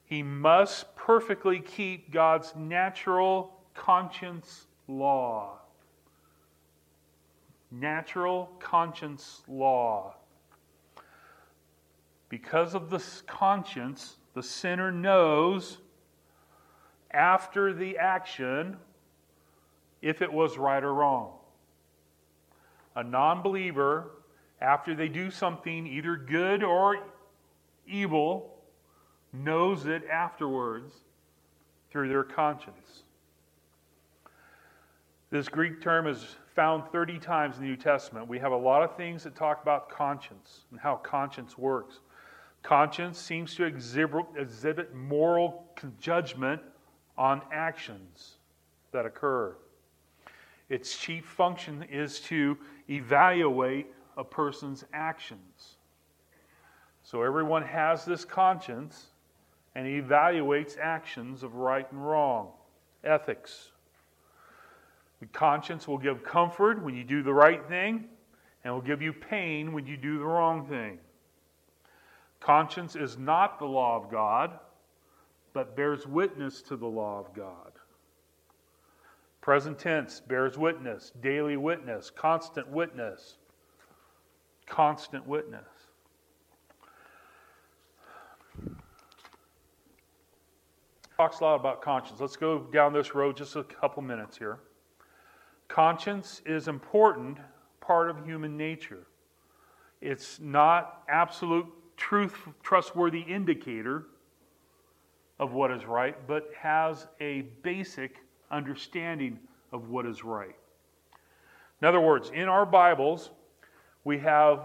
he 0.04 0.22
must 0.22 0.94
perfectly 0.96 1.60
keep 1.60 2.12
God's 2.12 2.54
natural 2.56 3.58
conscience 3.74 4.66
law. 4.88 5.58
Natural 7.70 8.50
conscience 8.58 9.42
law. 9.48 10.16
Because 12.28 12.74
of 12.74 12.90
this 12.90 13.22
conscience, 13.26 14.16
the 14.34 14.42
sinner 14.42 14.90
knows 14.90 15.78
after 17.10 17.72
the 17.72 17.96
action 17.96 18.76
if 20.02 20.20
it 20.20 20.32
was 20.32 20.58
right 20.58 20.82
or 20.82 20.92
wrong. 20.92 21.32
A 22.96 23.02
non 23.02 23.40
believer, 23.42 24.10
after 24.60 24.94
they 24.94 25.08
do 25.08 25.30
something 25.30 25.86
either 25.86 26.16
good 26.16 26.62
or 26.62 26.98
evil, 27.86 28.58
knows 29.32 29.86
it 29.86 30.02
afterwards 30.12 30.92
through 31.90 32.08
their 32.08 32.24
conscience. 32.24 33.04
This 35.30 35.48
Greek 35.48 35.80
term 35.80 36.06
is 36.06 36.36
found 36.54 36.84
30 36.92 37.18
times 37.18 37.56
in 37.56 37.62
the 37.62 37.68
New 37.68 37.76
Testament. 37.76 38.28
We 38.28 38.38
have 38.38 38.52
a 38.52 38.56
lot 38.56 38.82
of 38.82 38.96
things 38.96 39.24
that 39.24 39.34
talk 39.34 39.62
about 39.62 39.88
conscience 39.88 40.66
and 40.70 40.78
how 40.78 40.96
conscience 40.96 41.56
works. 41.56 42.00
Conscience 42.62 43.18
seems 43.18 43.54
to 43.54 43.64
exhibit, 43.64 44.26
exhibit 44.36 44.94
moral 44.94 45.64
judgment 45.98 46.60
on 47.16 47.40
actions 47.50 48.36
that 48.92 49.06
occur. 49.06 49.56
Its 50.68 50.96
chief 50.98 51.24
function 51.24 51.84
is 51.90 52.20
to 52.20 52.56
evaluate 52.88 53.86
a 54.16 54.24
person's 54.24 54.84
actions. 54.92 55.76
So 57.02 57.22
everyone 57.22 57.62
has 57.62 58.04
this 58.04 58.24
conscience 58.24 59.06
and 59.74 59.86
evaluates 59.86 60.78
actions 60.78 61.42
of 61.42 61.54
right 61.54 61.90
and 61.90 62.06
wrong, 62.06 62.48
ethics. 63.04 63.70
The 65.20 65.26
conscience 65.26 65.86
will 65.88 65.98
give 65.98 66.24
comfort 66.24 66.82
when 66.82 66.94
you 66.94 67.04
do 67.04 67.22
the 67.22 67.32
right 67.32 67.64
thing, 67.68 68.08
and 68.64 68.72
will 68.72 68.80
give 68.80 69.02
you 69.02 69.12
pain 69.12 69.72
when 69.72 69.86
you 69.86 69.96
do 69.96 70.18
the 70.18 70.24
wrong 70.24 70.66
thing. 70.66 70.98
Conscience 72.40 72.96
is 72.96 73.18
not 73.18 73.58
the 73.58 73.64
law 73.64 73.96
of 73.96 74.10
God, 74.10 74.58
but 75.52 75.76
bears 75.76 76.06
witness 76.06 76.62
to 76.62 76.76
the 76.76 76.86
law 76.86 77.18
of 77.20 77.32
God. 77.34 77.71
Present 79.42 79.76
tense 79.76 80.20
bears 80.20 80.56
witness, 80.56 81.12
daily 81.20 81.56
witness, 81.56 82.10
constant 82.10 82.68
witness. 82.68 83.38
Constant 84.66 85.26
witness. 85.26 85.66
Talks 91.16 91.40
a 91.40 91.44
lot 91.44 91.56
about 91.56 91.82
conscience. 91.82 92.20
Let's 92.20 92.36
go 92.36 92.60
down 92.60 92.92
this 92.92 93.16
road 93.16 93.36
just 93.36 93.56
a 93.56 93.64
couple 93.64 94.00
minutes 94.02 94.38
here. 94.38 94.60
Conscience 95.66 96.40
is 96.46 96.68
important 96.68 97.38
part 97.80 98.10
of 98.10 98.24
human 98.24 98.56
nature. 98.56 99.06
It's 100.00 100.38
not 100.38 101.02
absolute 101.08 101.66
truth 101.96 102.36
trustworthy 102.62 103.22
indicator 103.22 104.06
of 105.40 105.52
what 105.52 105.72
is 105.72 105.84
right, 105.84 106.16
but 106.28 106.48
has 106.56 107.08
a 107.20 107.42
basic 107.62 108.18
understanding 108.52 109.38
of 109.72 109.88
what 109.88 110.06
is 110.06 110.22
right. 110.22 110.54
In 111.80 111.88
other 111.88 112.00
words, 112.00 112.30
in 112.32 112.48
our 112.48 112.64
Bibles, 112.64 113.30
we 114.04 114.18
have 114.18 114.60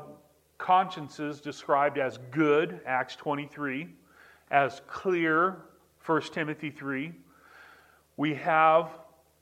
consciences 0.58 1.42
described 1.42 1.98
as 1.98 2.20
good, 2.32 2.82
Acts 2.86 3.16
23, 3.16 3.88
as 4.52 4.82
clear, 4.88 5.64
1 6.06 6.22
Timothy 6.34 6.70
3. 6.70 7.14
We 8.18 8.34
have 8.36 8.90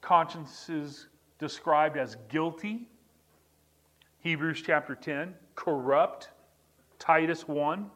consciences 0.02 1.08
described 1.40 1.98
as 1.98 2.18
guilty, 2.30 2.88
Hebrews 4.20 4.64
chapter 4.66 4.96
10, 4.96 5.36
corrupt, 5.56 6.30
Titus 6.98 7.48
1, 7.48 7.90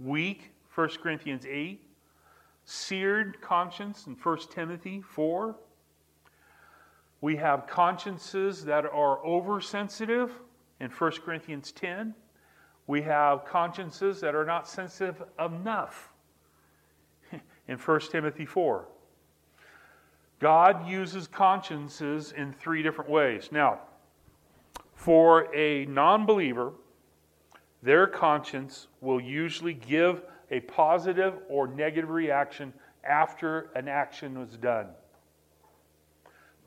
weak, 0.00 0.52
1 0.74 0.88
Corinthians 1.02 1.46
8, 1.46 1.80
seared 2.64 3.40
conscience 3.40 4.06
in 4.06 4.14
1 4.14 4.38
Timothy 4.50 5.00
4. 5.00 5.56
We 7.20 7.36
have 7.36 7.66
consciences 7.66 8.64
that 8.64 8.84
are 8.84 9.24
oversensitive 9.24 10.32
in 10.80 10.90
1 10.90 11.12
Corinthians 11.24 11.72
10. 11.72 12.14
We 12.86 13.02
have 13.02 13.44
consciences 13.44 14.20
that 14.20 14.34
are 14.34 14.44
not 14.44 14.68
sensitive 14.68 15.22
enough 15.38 16.12
in 17.68 17.78
1 17.78 18.00
Timothy 18.12 18.46
4. 18.46 18.86
God 20.38 20.86
uses 20.86 21.26
consciences 21.26 22.32
in 22.32 22.52
three 22.52 22.82
different 22.82 23.10
ways. 23.10 23.48
Now, 23.50 23.80
for 24.94 25.54
a 25.54 25.86
non 25.86 26.26
believer, 26.26 26.72
their 27.82 28.06
conscience 28.06 28.88
will 29.00 29.20
usually 29.20 29.74
give 29.74 30.22
a 30.50 30.60
positive 30.60 31.34
or 31.48 31.66
negative 31.66 32.10
reaction 32.10 32.72
after 33.04 33.70
an 33.74 33.88
action 33.88 34.38
was 34.38 34.56
done. 34.56 34.88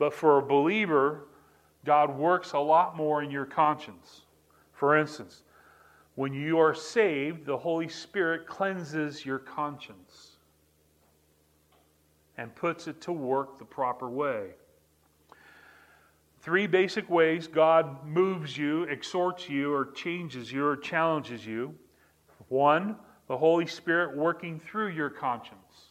But 0.00 0.14
for 0.14 0.38
a 0.38 0.42
believer, 0.42 1.26
God 1.84 2.16
works 2.16 2.54
a 2.54 2.58
lot 2.58 2.96
more 2.96 3.22
in 3.22 3.30
your 3.30 3.44
conscience. 3.44 4.22
For 4.72 4.96
instance, 4.96 5.42
when 6.14 6.32
you 6.32 6.58
are 6.58 6.74
saved, 6.74 7.44
the 7.44 7.58
Holy 7.58 7.88
Spirit 7.88 8.46
cleanses 8.46 9.26
your 9.26 9.38
conscience 9.38 10.38
and 12.38 12.54
puts 12.54 12.88
it 12.88 13.02
to 13.02 13.12
work 13.12 13.58
the 13.58 13.64
proper 13.66 14.08
way. 14.08 14.52
Three 16.40 16.66
basic 16.66 17.10
ways 17.10 17.46
God 17.46 18.06
moves 18.06 18.56
you, 18.56 18.84
exhorts 18.84 19.50
you, 19.50 19.74
or 19.74 19.92
changes 19.92 20.50
you, 20.50 20.64
or 20.64 20.78
challenges 20.78 21.44
you. 21.44 21.74
One, 22.48 22.96
the 23.28 23.36
Holy 23.36 23.66
Spirit 23.66 24.16
working 24.16 24.60
through 24.60 24.92
your 24.92 25.10
conscience. 25.10 25.90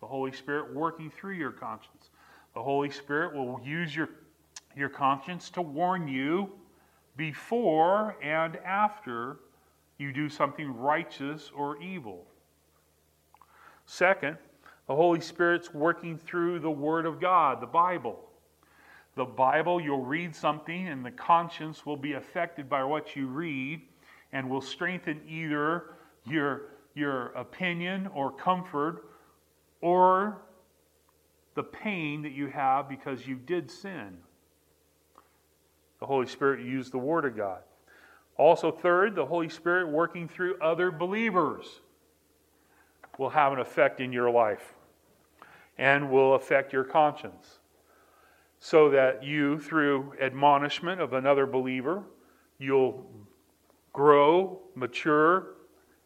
The 0.00 0.06
Holy 0.06 0.32
Spirit 0.32 0.74
working 0.74 1.10
through 1.10 1.36
your 1.36 1.52
conscience. 1.52 1.95
The 2.56 2.62
Holy 2.62 2.88
Spirit 2.88 3.34
will 3.34 3.60
use 3.62 3.94
your, 3.94 4.08
your 4.74 4.88
conscience 4.88 5.50
to 5.50 5.60
warn 5.60 6.08
you 6.08 6.52
before 7.18 8.16
and 8.22 8.56
after 8.64 9.40
you 9.98 10.10
do 10.10 10.30
something 10.30 10.74
righteous 10.74 11.50
or 11.54 11.76
evil. 11.82 12.24
Second, 13.84 14.38
the 14.86 14.94
Holy 14.94 15.20
Spirit's 15.20 15.74
working 15.74 16.16
through 16.16 16.60
the 16.60 16.70
Word 16.70 17.04
of 17.04 17.20
God, 17.20 17.60
the 17.60 17.66
Bible. 17.66 18.24
The 19.16 19.26
Bible, 19.26 19.78
you'll 19.78 20.06
read 20.06 20.34
something, 20.34 20.88
and 20.88 21.04
the 21.04 21.10
conscience 21.10 21.84
will 21.84 21.98
be 21.98 22.14
affected 22.14 22.70
by 22.70 22.84
what 22.84 23.14
you 23.14 23.26
read 23.26 23.82
and 24.32 24.48
will 24.48 24.62
strengthen 24.62 25.20
either 25.28 25.90
your, 26.24 26.70
your 26.94 27.32
opinion 27.32 28.06
or 28.14 28.32
comfort 28.32 29.10
or 29.82 30.40
the 31.56 31.64
pain 31.64 32.22
that 32.22 32.32
you 32.32 32.46
have 32.48 32.88
because 32.88 33.26
you 33.26 33.34
did 33.34 33.68
sin. 33.70 34.18
The 35.98 36.06
Holy 36.06 36.26
Spirit 36.26 36.64
used 36.64 36.92
the 36.92 36.98
Word 36.98 37.24
of 37.24 37.34
God. 37.36 37.62
Also, 38.36 38.70
third, 38.70 39.14
the 39.14 39.24
Holy 39.24 39.48
Spirit 39.48 39.88
working 39.88 40.28
through 40.28 40.60
other 40.60 40.90
believers 40.90 41.80
will 43.18 43.30
have 43.30 43.54
an 43.54 43.58
effect 43.58 44.00
in 44.00 44.12
your 44.12 44.30
life 44.30 44.74
and 45.78 46.10
will 46.10 46.34
affect 46.34 46.74
your 46.74 46.84
conscience 46.84 47.58
so 48.60 48.90
that 48.90 49.24
you, 49.24 49.58
through 49.58 50.12
admonishment 50.20 51.00
of 51.00 51.14
another 51.14 51.46
believer, 51.46 52.02
you'll 52.58 53.06
grow, 53.94 54.60
mature, 54.74 55.54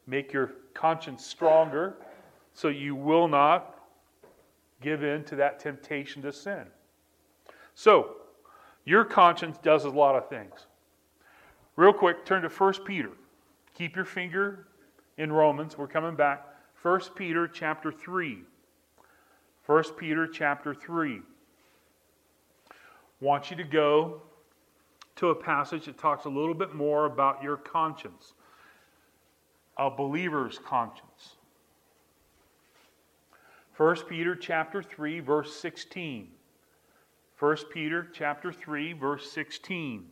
make 0.07 0.33
your 0.33 0.53
conscience 0.75 1.27
stronger, 1.27 1.97
so 2.53 2.69
you 2.69 2.95
will 2.95 3.27
not 3.27 3.80
give 4.81 5.03
in 5.03 5.25
to 5.25 5.37
that 5.37 5.59
temptation 5.59 6.23
to 6.23 6.33
sin. 6.33 6.67
So, 7.75 8.17
your 8.85 9.05
conscience 9.05 9.59
does 9.63 9.85
a 9.85 9.91
lot 9.91 10.17
of 10.17 10.29
things. 10.29 10.67
Real 11.77 11.93
quick, 11.93 12.25
turn 12.25 12.43
to 12.43 12.49
1 12.49 12.73
Peter. 12.85 13.11
Keep 13.75 13.97
your 13.97 14.05
finger 14.05 14.67
in 15.19 15.33
Romans. 15.33 15.79
We're 15.79 15.87
coming 15.87 16.17
back. 16.17 16.47
1 16.83 17.01
Peter 17.15 17.47
chapter 17.47 17.93
3. 17.93 18.39
1 19.67 19.85
Peter 19.97 20.27
chapter 20.27 20.75
3 20.75 21.23
want 23.21 23.51
you 23.51 23.57
to 23.57 23.65
go 23.65 24.23
to 25.17 25.29
a 25.29 25.35
passage 25.35 25.85
that 25.85 25.99
talks 25.99 26.25
a 26.25 26.29
little 26.29 26.55
bit 26.55 26.75
more 26.75 27.05
about 27.05 27.43
your 27.43 27.57
conscience, 27.57 28.33
a 29.77 29.91
believer's 29.91 30.59
conscience. 30.59 31.37
1 33.81 33.97
Peter 34.11 34.37
chapter 34.37 34.83
3 34.83 35.21
verse 35.21 35.57
16. 35.57 36.29
1 37.39 37.57
Peter 37.73 38.07
chapter 38.13 38.53
3 38.53 38.93
verse 38.93 39.33
16. 39.33 40.05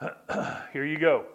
Here 0.72 0.84
you 0.84 0.98
go. 0.98 1.26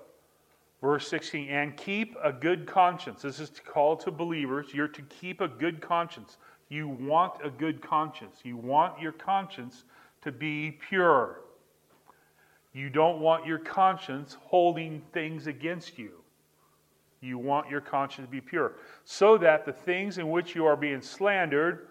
Verse 0.81 1.07
16, 1.07 1.47
and 1.47 1.77
keep 1.77 2.17
a 2.21 2.33
good 2.33 2.67
conscience. 2.67 3.21
This 3.21 3.39
is 3.39 3.49
to 3.51 3.61
call 3.61 3.95
to 3.95 4.11
believers. 4.11 4.73
You're 4.73 4.89
to 4.89 5.01
keep 5.03 5.39
a 5.39 5.47
good 5.47 5.79
conscience. 5.79 6.35
You 6.67 6.89
want 6.89 7.35
a 7.41 7.49
good 7.49 7.81
conscience. 7.81 8.39
You 8.43 8.57
want 8.57 8.99
your 8.99 9.13
conscience 9.13 9.85
to 10.23 10.33
be 10.33 10.77
pure. 10.89 11.39
You 12.73 12.89
don't 12.89 13.21
want 13.21 13.45
your 13.45 13.59
conscience 13.59 14.35
holding 14.41 15.01
things 15.13 15.47
against 15.47 15.97
you. 15.97 16.22
You 17.23 17.37
want 17.37 17.69
your 17.69 17.81
conscience 17.81 18.27
to 18.27 18.31
be 18.31 18.41
pure. 18.41 18.73
So 19.05 19.37
that 19.37 19.65
the 19.65 19.71
things 19.71 20.17
in 20.17 20.29
which 20.29 20.55
you 20.55 20.65
are 20.65 20.75
being 20.75 21.01
slandered, 21.01 21.87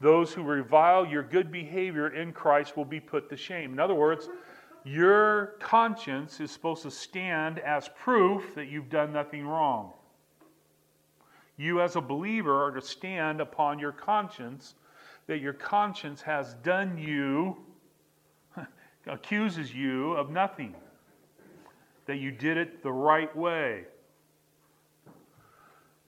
those 0.00 0.32
who 0.32 0.42
revile 0.42 1.06
your 1.06 1.22
good 1.22 1.52
behavior 1.52 2.08
in 2.08 2.32
Christ 2.32 2.76
will 2.76 2.86
be 2.86 3.00
put 3.00 3.28
to 3.28 3.36
shame. 3.36 3.72
In 3.72 3.78
other 3.78 3.94
words, 3.94 4.28
your 4.84 5.56
conscience 5.60 6.40
is 6.40 6.50
supposed 6.50 6.82
to 6.82 6.90
stand 6.90 7.58
as 7.58 7.90
proof 7.98 8.54
that 8.54 8.68
you've 8.68 8.88
done 8.88 9.12
nothing 9.12 9.46
wrong. 9.46 9.92
You, 11.58 11.82
as 11.82 11.96
a 11.96 12.00
believer, 12.00 12.64
are 12.64 12.70
to 12.70 12.80
stand 12.80 13.42
upon 13.42 13.78
your 13.78 13.92
conscience 13.92 14.74
that 15.26 15.40
your 15.40 15.52
conscience 15.52 16.22
has 16.22 16.54
done 16.54 16.96
you 16.96 17.58
accuses 19.06 19.74
you 19.74 20.14
of 20.14 20.30
nothing, 20.30 20.74
that 22.06 22.16
you 22.16 22.30
did 22.30 22.56
it 22.56 22.82
the 22.82 22.90
right 22.90 23.34
way, 23.36 23.84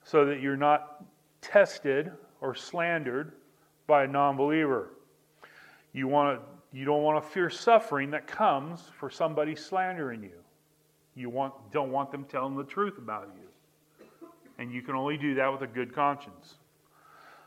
so 0.03 0.25
that 0.25 0.41
you're 0.41 0.57
not 0.57 1.03
tested 1.41 2.11
or 2.41 2.55
slandered 2.55 3.33
by 3.87 4.03
a 4.03 4.07
non 4.07 4.35
believer. 4.37 4.89
You, 5.93 6.07
want 6.07 6.39
to, 6.39 6.77
you 6.77 6.85
don't 6.85 7.03
want 7.03 7.23
to 7.23 7.29
fear 7.29 7.49
suffering 7.49 8.11
that 8.11 8.27
comes 8.27 8.91
for 8.97 9.09
somebody 9.09 9.55
slandering 9.55 10.23
you. 10.23 10.31
You 11.15 11.29
want, 11.29 11.53
don't 11.71 11.91
want 11.91 12.11
them 12.11 12.25
telling 12.25 12.55
the 12.55 12.63
truth 12.63 12.97
about 12.97 13.29
you. 13.35 14.27
And 14.57 14.71
you 14.71 14.81
can 14.81 14.95
only 14.95 15.17
do 15.17 15.35
that 15.35 15.51
with 15.51 15.61
a 15.61 15.67
good 15.67 15.93
conscience. 15.93 16.55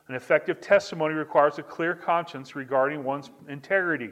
An 0.08 0.14
effective 0.14 0.60
testimony 0.60 1.14
requires 1.14 1.58
a 1.58 1.62
clear 1.62 1.94
conscience 1.94 2.54
regarding 2.54 3.02
one's 3.02 3.30
integrity. 3.48 4.10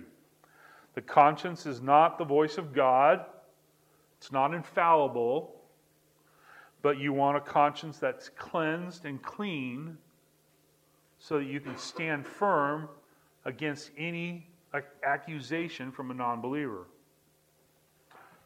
The 0.95 1.03
conscience 1.03 1.67
is 1.67 1.81
not 1.81 2.19
the 2.19 2.25
voice 2.25 2.59
of 2.59 2.73
God, 2.73 3.25
it's 4.19 4.33
not 4.33 4.55
infallible, 4.55 5.54
but 6.85 6.99
you 6.99 7.15
want 7.15 7.35
a 7.35 7.41
conscience 7.41 7.97
that's 7.97 8.29
cleansed 8.29 9.07
and 9.07 9.23
clean 9.23 9.97
so 11.19 11.39
that 11.39 11.47
you 11.47 11.59
can 11.59 11.79
stand 11.79 12.27
firm 12.27 12.91
against 13.47 13.91
any 13.97 14.47
accusation 15.03 15.91
from 15.91 16.11
a 16.11 16.15
non 16.15 16.43
believer. 16.43 16.85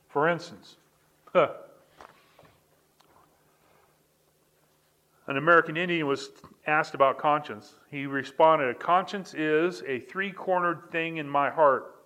For 0.09 0.29
instance, 0.29 0.77
an 1.35 1.49
American 5.27 5.77
Indian 5.77 6.07
was 6.07 6.31
asked 6.65 6.95
about 6.95 7.19
conscience. 7.19 7.75
He 7.91 8.07
responded, 8.07 8.69
A 8.69 8.75
conscience 8.75 9.35
is 9.35 9.83
a 9.85 9.99
three 9.99 10.31
cornered 10.31 10.93
thing 10.93 11.17
in 11.17 11.29
my 11.29 11.51
heart 11.51 11.97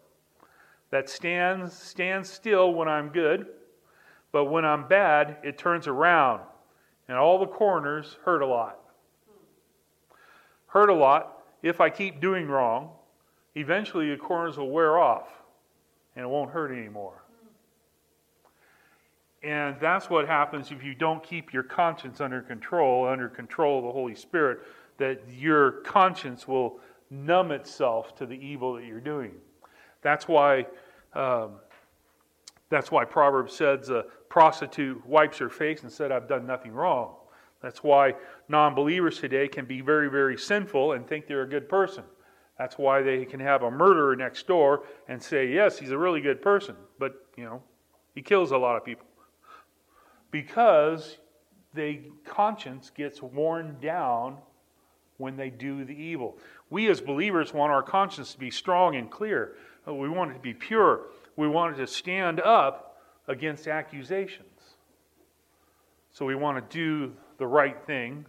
that 0.89 1.11
stands, 1.11 1.75
stands 1.75 2.31
still 2.31 2.73
when 2.73 2.89
I'm 2.89 3.11
good, 3.11 3.49
but 4.33 4.47
when 4.47 4.65
I'm 4.65 4.89
bad, 4.89 5.37
it 5.45 5.59
turns 5.59 5.87
around, 5.87 6.41
and 7.07 7.17
all 7.17 7.39
the 7.39 7.47
corners 7.47 8.17
hurt 8.25 8.43
a 8.43 8.47
lot 8.47 8.79
hurt 10.73 10.89
a 10.89 10.95
lot 10.95 11.43
if 11.63 11.81
I 11.81 11.91
keep 11.91 12.21
doing 12.21 12.49
wrong. 12.49 12.91
Eventually, 13.55 14.11
the 14.11 14.17
corners 14.17 14.57
will 14.57 14.71
wear 14.71 14.99
off 14.99 15.29
and 16.17 16.25
it 16.25 16.29
won't 16.29 16.51
hurt 16.51 16.73
anymore. 16.73 17.23
And 19.43 19.77
that's 19.81 20.09
what 20.09 20.27
happens 20.27 20.71
if 20.71 20.83
you 20.83 20.95
don't 20.95 21.23
keep 21.23 21.53
your 21.53 21.63
conscience 21.63 22.21
under 22.21 22.41
control, 22.41 23.07
under 23.07 23.29
control 23.29 23.79
of 23.79 23.85
the 23.85 23.93
Holy 23.93 24.15
Spirit, 24.15 24.61
that 24.99 25.21
your 25.31 25.73
conscience 25.83 26.49
will 26.49 26.79
numb 27.11 27.51
itself 27.51 28.15
to 28.17 28.25
the 28.25 28.37
evil 28.37 28.75
that 28.75 28.85
you're 28.85 29.01
doing. 29.01 29.33
That's 30.01 30.27
why, 30.27 30.67
um, 31.13 31.57
that's 32.71 32.91
why 32.91 33.05
Proverbs 33.05 33.55
says 33.55 33.91
a 33.91 34.05
prostitute 34.33 35.07
wipes 35.07 35.37
her 35.37 35.51
face 35.51 35.83
and 35.83 35.93
said, 35.93 36.11
I've 36.11 36.27
done 36.27 36.47
nothing 36.47 36.73
wrong. 36.73 37.17
That's 37.61 37.85
why 37.85 38.15
non 38.49 38.75
believers 38.75 39.19
today 39.19 39.47
can 39.47 39.67
be 39.67 39.83
very, 39.83 40.09
very 40.09 40.39
sinful 40.39 40.93
and 40.93 41.07
think 41.07 41.27
they're 41.27 41.43
a 41.43 41.47
good 41.47 41.69
person. 41.69 42.03
That's 42.57 42.79
why 42.79 43.03
they 43.03 43.27
can 43.27 43.41
have 43.41 43.63
a 43.63 43.71
murderer 43.71 44.17
next 44.17 44.47
door 44.47 44.85
and 45.07 45.23
say, 45.23 45.53
yes, 45.53 45.79
he's 45.79 45.91
a 45.91 45.99
really 45.99 46.23
good 46.23 46.41
person, 46.41 46.77
but, 46.99 47.27
you 47.37 47.45
know, 47.45 47.63
he 48.15 48.23
kills 48.23 48.53
a 48.53 48.57
lot 48.57 48.79
of 48.79 48.87
people. 48.87 49.05
Because 50.31 51.19
the 51.75 52.01
conscience 52.25 52.89
gets 52.89 53.21
worn 53.21 53.77
down 53.83 54.39
when 55.19 55.37
they 55.37 55.51
do 55.51 55.85
the 55.85 55.93
evil. 55.93 56.39
We 56.71 56.89
as 56.89 57.03
believers 57.03 57.53
want 57.53 57.71
our 57.71 57.83
conscience 57.83 58.33
to 58.33 58.39
be 58.39 58.51
strong 58.51 58.97
and 58.97 59.11
clear. 59.11 59.57
We 59.87 60.09
want 60.09 60.31
it 60.31 60.35
to 60.35 60.41
be 60.41 60.55
pure. 60.55 61.09
We 61.37 61.49
want 61.49 61.75
it 61.75 61.77
to 61.81 61.87
stand 61.87 62.41
up 62.41 62.92
against 63.29 63.69
accusations. 63.69 64.49
So 66.13 66.27
we 66.27 66.35
want 66.35 66.71
to 66.71 66.77
do 66.77 67.13
the 67.39 67.47
right 67.47 67.81
thing 67.87 68.27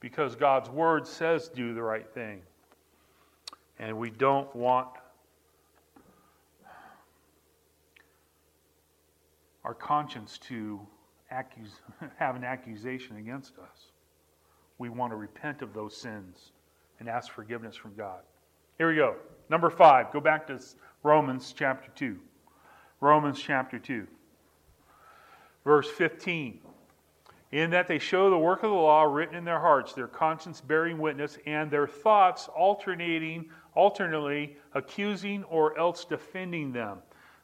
because 0.00 0.34
God's 0.36 0.70
word 0.70 1.06
says 1.06 1.48
do 1.48 1.74
the 1.74 1.82
right 1.82 2.08
thing. 2.12 2.42
And 3.78 3.98
we 3.98 4.10
don't 4.10 4.54
want 4.54 4.88
our 9.64 9.74
conscience 9.74 10.38
to 10.38 10.80
accuse, 11.30 11.70
have 12.18 12.36
an 12.36 12.44
accusation 12.44 13.16
against 13.16 13.58
us. 13.58 13.92
We 14.78 14.88
want 14.88 15.12
to 15.12 15.16
repent 15.16 15.62
of 15.62 15.72
those 15.72 15.96
sins 15.96 16.52
and 17.00 17.08
ask 17.08 17.32
forgiveness 17.32 17.76
from 17.76 17.94
God. 17.94 18.20
Here 18.78 18.88
we 18.88 18.96
go. 18.96 19.16
Number 19.48 19.70
five, 19.70 20.12
go 20.12 20.20
back 20.20 20.46
to 20.48 20.58
Romans 21.02 21.54
chapter 21.56 21.90
2. 21.94 22.18
Romans 23.02 23.38
chapter 23.38 23.78
2, 23.78 24.06
verse 25.64 25.90
15 25.90 26.60
in 27.52 27.68
that 27.70 27.86
they 27.86 27.98
show 27.98 28.30
the 28.30 28.38
work 28.38 28.62
of 28.62 28.70
the 28.70 28.76
law 28.76 29.02
written 29.02 29.34
in 29.34 29.44
their 29.44 29.60
hearts, 29.60 29.92
their 29.92 30.06
conscience 30.06 30.62
bearing 30.62 30.96
witness, 30.98 31.36
and 31.44 31.70
their 31.70 31.86
thoughts 31.86 32.48
alternating, 32.48 33.50
alternately 33.74 34.56
accusing 34.72 35.44
or 35.44 35.78
else 35.78 36.06
defending 36.06 36.72
them. 36.72 36.98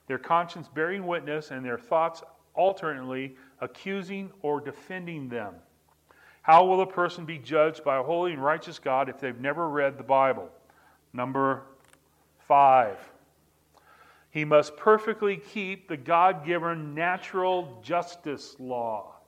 Their 0.06 0.18
conscience 0.18 0.66
bearing 0.66 1.06
witness 1.06 1.50
and 1.50 1.62
their 1.62 1.76
thoughts 1.76 2.22
alternately 2.54 3.36
accusing 3.60 4.30
or 4.40 4.62
defending 4.62 5.28
them. 5.28 5.54
How 6.40 6.64
will 6.64 6.80
a 6.80 6.86
person 6.86 7.26
be 7.26 7.36
judged 7.36 7.84
by 7.84 7.98
a 7.98 8.02
holy 8.02 8.32
and 8.32 8.42
righteous 8.42 8.78
God 8.78 9.10
if 9.10 9.20
they've 9.20 9.38
never 9.38 9.68
read 9.68 9.98
the 9.98 10.04
Bible? 10.04 10.48
Number 11.12 11.64
five. 12.38 12.96
He 14.30 14.44
must 14.44 14.76
perfectly 14.76 15.36
keep 15.36 15.88
the 15.88 15.96
God 15.96 16.44
given 16.44 16.94
natural 16.94 17.80
justice 17.82 18.56
law 18.58 19.18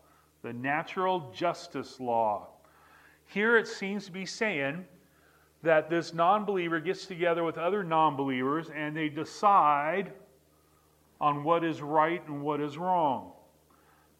the 0.42 0.52
natural 0.52 1.30
justice 1.34 2.00
law. 2.00 2.48
Here 3.26 3.56
it 3.56 3.68
seems 3.68 4.06
to 4.06 4.12
be 4.12 4.26
saying 4.26 4.84
that 5.62 5.90
this 5.90 6.14
non 6.14 6.44
believer 6.44 6.80
gets 6.80 7.06
together 7.06 7.44
with 7.44 7.58
other 7.58 7.84
non 7.84 8.16
believers 8.16 8.70
and 8.74 8.96
they 8.96 9.08
decide 9.08 10.12
on 11.20 11.44
what 11.44 11.64
is 11.64 11.82
right 11.82 12.26
and 12.26 12.42
what 12.42 12.60
is 12.60 12.78
wrong. 12.78 13.32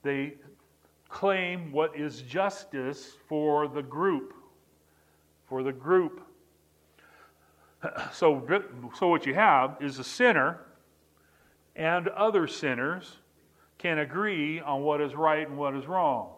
They 0.03 0.35
claim 1.09 1.73
what 1.73 1.97
is 1.97 2.23
justice 2.23 3.17
for 3.29 3.69
the 3.69 3.83
group. 3.83 4.35
For 5.49 5.63
the 5.63 5.73
group. 5.73 6.23
So, 8.13 8.47
so 8.99 9.09
what 9.09 9.25
you 9.25 9.33
have 9.33 9.79
is 9.81 9.99
a 9.99 10.05
sinner 10.05 10.61
and 11.77 12.09
other 12.09 12.47
sinners 12.47 13.19
can 13.79 13.99
agree 13.99 14.61
on 14.61 14.83
what 14.83 15.01
is 15.01 15.15
right 15.15 15.49
and 15.49 15.57
what 15.57 15.75
is 15.75 15.87
wrong. 15.87 16.31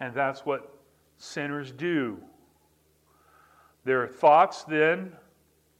And 0.00 0.14
that's 0.14 0.46
what 0.46 0.78
sinners 1.16 1.72
do. 1.72 2.18
Their 3.84 4.06
thoughts 4.06 4.64
then 4.64 5.12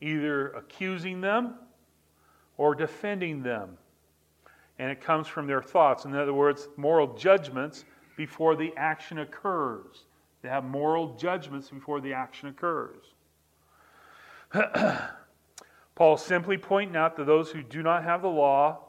either 0.00 0.48
accusing 0.50 1.20
them 1.20 1.54
or 2.56 2.74
defending 2.74 3.42
them. 3.42 3.76
And 4.78 4.90
it 4.90 5.00
comes 5.00 5.26
from 5.26 5.46
their 5.46 5.62
thoughts. 5.62 6.04
In 6.04 6.14
other 6.14 6.34
words, 6.34 6.68
moral 6.76 7.16
judgments 7.16 7.84
before 8.16 8.56
the 8.56 8.72
action 8.76 9.18
occurs. 9.18 10.04
They 10.42 10.48
have 10.48 10.64
moral 10.64 11.16
judgments 11.16 11.68
before 11.70 12.00
the 12.00 12.12
action 12.12 12.48
occurs. 12.48 13.04
Paul 15.98 16.16
simply 16.16 16.56
pointing 16.56 16.94
out 16.94 17.16
that 17.16 17.26
those 17.26 17.50
who 17.50 17.60
do 17.60 17.82
not 17.82 18.04
have 18.04 18.22
the 18.22 18.28
law 18.28 18.84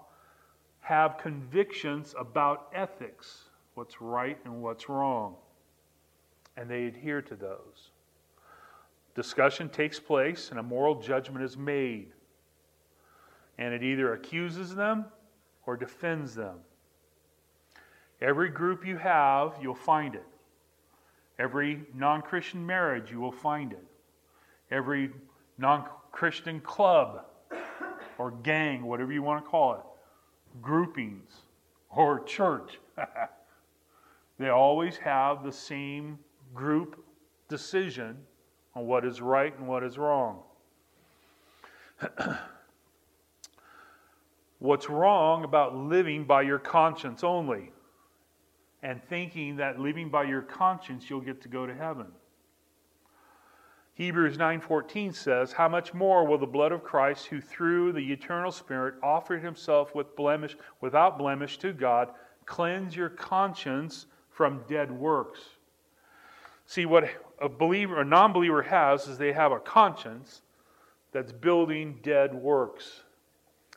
have 0.82 1.18
convictions 1.18 2.14
about 2.16 2.68
ethics, 2.72 3.46
what's 3.74 4.00
right 4.00 4.38
and 4.46 4.62
what's 4.62 4.90
wrong, 4.90 5.34
and 6.56 6.70
they 6.70 6.86
adhere 6.86 7.24
to 7.24 7.36
those. 7.36 7.90
Discussion 9.16 9.70
takes 9.70 10.00
place 10.00 10.52
and 10.52 10.60
a 10.60 10.64
moral 10.64 11.02
judgment 11.02 11.44
is 11.44 11.58
made, 11.58 12.12
and 13.58 13.74
it 13.74 13.82
either 13.82 14.14
accuses 14.14 14.76
them 14.76 15.06
or 15.66 15.76
defends 15.76 16.36
them. 16.36 16.60
Every 18.22 18.50
group 18.50 18.86
you 18.86 18.98
have, 18.98 19.56
you'll 19.60 19.74
find 19.74 20.14
it. 20.14 20.28
Every 21.40 21.88
non 21.96 22.22
Christian 22.22 22.64
marriage, 22.64 23.10
you 23.10 23.20
will 23.20 23.32
find 23.32 23.74
it. 23.74 23.86
Every 24.70 25.10
non 25.58 25.88
Christian 26.12 26.60
club 26.62 27.26
or 28.18 28.32
gang, 28.32 28.84
whatever 28.86 29.12
you 29.12 29.24
want 29.24 29.44
to 29.44 29.50
call 29.50 29.74
it, 29.76 29.82
groupings 30.62 31.32
or 31.90 32.24
church, 32.24 32.80
they 34.40 34.50
always 34.50 34.98
have 34.98 35.44
the 35.44 35.52
same 35.52 36.20
group 36.54 37.04
decision 37.48 38.18
on 38.76 38.86
what 38.86 39.06
is 39.06 39.22
right 39.22 39.58
and 39.58 39.68
what 39.68 39.84
is 39.84 39.98
wrong. 39.98 40.42
What's 44.60 44.90
wrong 44.90 45.46
about 45.46 45.76
living 45.76 46.26
by 46.26 46.42
your 46.42 46.60
conscience 46.60 47.24
only 47.24 47.72
and 48.84 49.02
thinking 49.10 49.56
that 49.58 49.80
living 49.80 50.10
by 50.10 50.24
your 50.24 50.42
conscience 50.42 51.10
you'll 51.10 51.22
get 51.22 51.42
to 51.42 51.48
go 51.48 51.66
to 51.66 51.74
heaven? 51.74 52.08
Hebrews 54.00 54.38
9:14 54.38 55.12
says, 55.12 55.52
"How 55.52 55.68
much 55.68 55.94
more 55.94 56.26
will 56.26 56.38
the 56.38 56.48
blood 56.48 56.72
of 56.72 56.86
Christ, 56.86 57.26
who 57.26 57.42
through 57.42 57.92
the 57.92 58.14
eternal 58.14 58.50
Spirit 58.50 58.96
offered 59.04 59.42
himself 59.42 59.94
with 59.94 60.16
blemish, 60.16 60.56
without 60.80 61.18
blemish 61.18 61.58
to 61.58 61.74
God, 61.74 62.14
cleanse 62.46 62.96
your 62.96 63.10
conscience 63.10 64.06
from 64.30 64.64
dead 64.70 64.90
works?" 64.90 65.58
See 66.66 66.86
what 66.86 67.10
a 67.40 67.50
believer, 67.50 68.00
a 68.00 68.06
non-believer 68.06 68.62
has 68.62 69.06
is 69.10 69.18
they 69.18 69.34
have 69.34 69.52
a 69.52 69.60
conscience 69.60 70.44
that's 71.12 71.34
building 71.34 72.00
dead 72.02 72.34
works. 72.34 73.04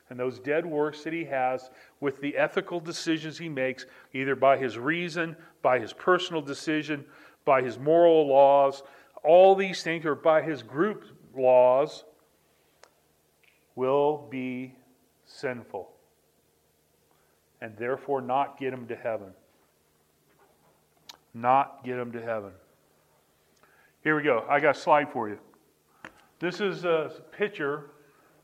And 0.09 0.21
those 0.21 0.39
dead 0.39 0.65
works 0.65 1.03
that 1.03 1.13
he 1.13 1.25
has 1.25 1.69
with 1.99 2.21
the 2.21 2.37
ethical 2.37 2.79
decisions 2.79 3.39
he 3.39 3.49
makes, 3.49 3.87
either 4.13 4.37
by 4.37 4.57
his 4.57 4.79
reason, 4.79 5.37
by 5.63 5.81
his 5.81 5.93
personal 5.93 6.43
decision, 6.43 7.05
by 7.45 7.61
his 7.61 7.77
moral 7.77 8.29
laws, 8.29 8.85
all 9.25 9.55
these 9.55 9.83
things, 9.83 10.05
or 10.05 10.15
by 10.15 10.43
his 10.43 10.63
group 10.63 11.05
laws, 11.37 12.05
will 13.75 14.27
be 14.31 14.75
sinful 15.25 15.89
and 17.61 17.77
therefore 17.77 18.21
not 18.21 18.59
get 18.59 18.73
him 18.73 18.87
to 18.89 18.97
heaven. 18.97 19.29
Not 21.33 21.85
get 21.85 21.97
him 21.97 22.13
to 22.13 22.21
heaven. 22.21 22.51
Here 24.03 24.17
we 24.17 24.23
go. 24.23 24.45
I 24.49 24.61
got 24.61 24.77
a 24.77 24.79
slide 24.79 25.11
for 25.13 25.29
you. 25.29 25.39
This 26.41 26.61
is 26.61 26.85
a 26.85 27.13
picture 27.31 27.91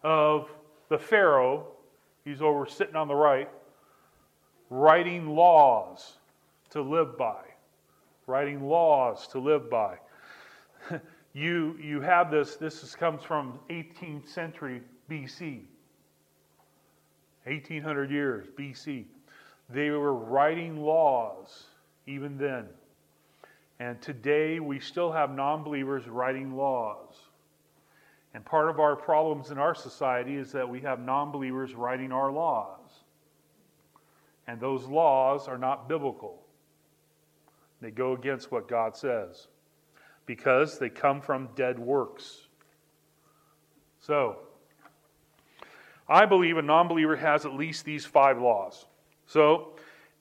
of 0.05 0.49
the 0.89 0.99
Pharaoh. 0.99 1.67
He's 2.25 2.41
over 2.41 2.65
sitting 2.65 2.95
on 2.95 3.09
the 3.09 3.15
right, 3.15 3.51
writing 4.71 5.35
laws 5.35 6.19
to 6.71 6.81
live 6.81 7.19
by. 7.19 7.41
Writing 8.27 8.69
laws 8.69 9.27
to 9.29 9.41
live 9.41 9.69
by 9.69 9.99
you, 11.33 11.77
you 11.83 12.01
have 12.01 12.31
this, 12.31 12.57
this 12.57 12.83
is, 12.83 12.95
comes 12.95 13.23
from 13.23 13.59
18th 13.71 14.29
century 14.29 14.83
BC. 15.11 15.63
1800 17.45 18.11
years 18.11 18.47
BC. 18.59 19.05
They 19.71 19.91
were 19.91 20.15
writing 20.15 20.83
laws 20.83 21.65
even 22.07 22.39
then. 22.39 22.67
And 23.81 24.01
today 24.03 24.61
we 24.61 24.81
still 24.81 25.13
have 25.13 25.31
non 25.31 25.63
believers 25.63 26.09
writing 26.09 26.57
laws. 26.57 27.15
And 28.35 28.45
part 28.45 28.69
of 28.69 28.81
our 28.81 28.97
problems 28.97 29.51
in 29.51 29.59
our 29.59 29.75
society 29.75 30.37
is 30.37 30.53
that 30.53 30.69
we 30.69 30.81
have 30.81 31.01
non 31.01 31.31
believers 31.31 31.75
writing 31.75 32.13
our 32.13 32.33
laws. 32.33 33.05
And 34.47 34.61
those 34.61 34.85
laws 34.85 35.47
are 35.47 35.59
not 35.59 35.89
biblical, 35.89 36.43
they 37.81 37.91
go 37.91 38.15
against 38.15 38.51
what 38.51 38.67
God 38.67 38.97
says 38.97 39.47
because 40.29 40.79
they 40.79 40.91
come 40.91 41.23
from 41.23 41.49
dead 41.57 41.79
works. 41.79 42.43
So, 43.99 44.37
I 46.07 46.27
believe 46.27 46.59
a 46.59 46.63
non 46.63 46.87
believer 46.87 47.17
has 47.17 47.45
at 47.45 47.55
least 47.55 47.85
these 47.85 48.05
five 48.05 48.39
laws. 48.39 48.87
So, 49.27 49.73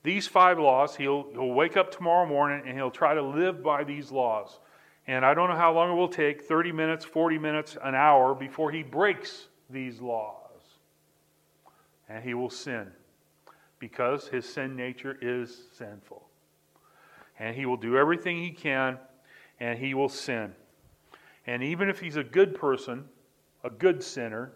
these 0.04 0.26
five 0.26 0.58
laws, 0.58 0.96
he'll, 0.96 1.28
he'll 1.34 1.52
wake 1.52 1.76
up 1.76 1.92
tomorrow 1.92 2.26
morning 2.26 2.64
and 2.66 2.76
he'll 2.76 2.90
try 2.90 3.14
to 3.14 3.22
live 3.22 3.62
by 3.62 3.84
these 3.84 4.10
laws. 4.10 4.60
And 5.08 5.26
I 5.26 5.34
don't 5.34 5.50
know 5.50 5.56
how 5.56 5.74
long 5.74 5.92
it 5.92 5.96
will 5.96 6.08
take 6.08 6.44
30 6.44 6.72
minutes, 6.72 7.04
40 7.04 7.38
minutes, 7.38 7.78
an 7.84 7.94
hour 7.94 8.34
before 8.34 8.72
he 8.72 8.84
breaks 8.84 9.48
these 9.70 10.00
laws. 10.00 10.36
And 12.08 12.24
he 12.24 12.34
will 12.34 12.50
sin 12.50 12.88
because 13.80 14.30
his 14.30 14.48
sin 14.48 14.78
nature 14.78 15.18
is 15.22 15.64
sinful. 15.78 16.26
And 17.38 17.56
he 17.56 17.66
will 17.66 17.78
do 17.78 17.98
everything 17.98 18.38
he 18.38 18.52
can 18.52 18.98
and 19.60 19.80
he 19.80 19.94
will 19.94 20.10
sin. 20.10 20.54
And 21.46 21.64
even 21.64 21.90
if 21.90 22.00
he's 22.00 22.18
a 22.18 22.24
good 22.24 22.56
person, 22.56 23.06
a 23.64 23.70
good 23.70 24.04
sinner, 24.04 24.54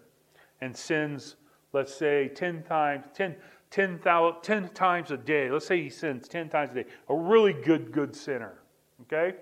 and 0.59 0.75
sins, 0.75 1.35
let's 1.73 1.93
say, 1.93 2.29
10 2.29 2.63
times, 2.63 3.05
10, 3.13 3.35
10, 3.71 3.99
10 4.41 4.69
times 4.69 5.11
a 5.11 5.17
day, 5.17 5.49
let's 5.49 5.65
say 5.65 5.81
he 5.81 5.89
sins 5.89 6.27
10 6.27 6.49
times 6.49 6.71
a 6.71 6.83
day, 6.83 6.85
a 7.09 7.15
really 7.15 7.53
good, 7.53 7.91
good 7.91 8.15
sinner, 8.15 8.59
okay? 9.03 9.37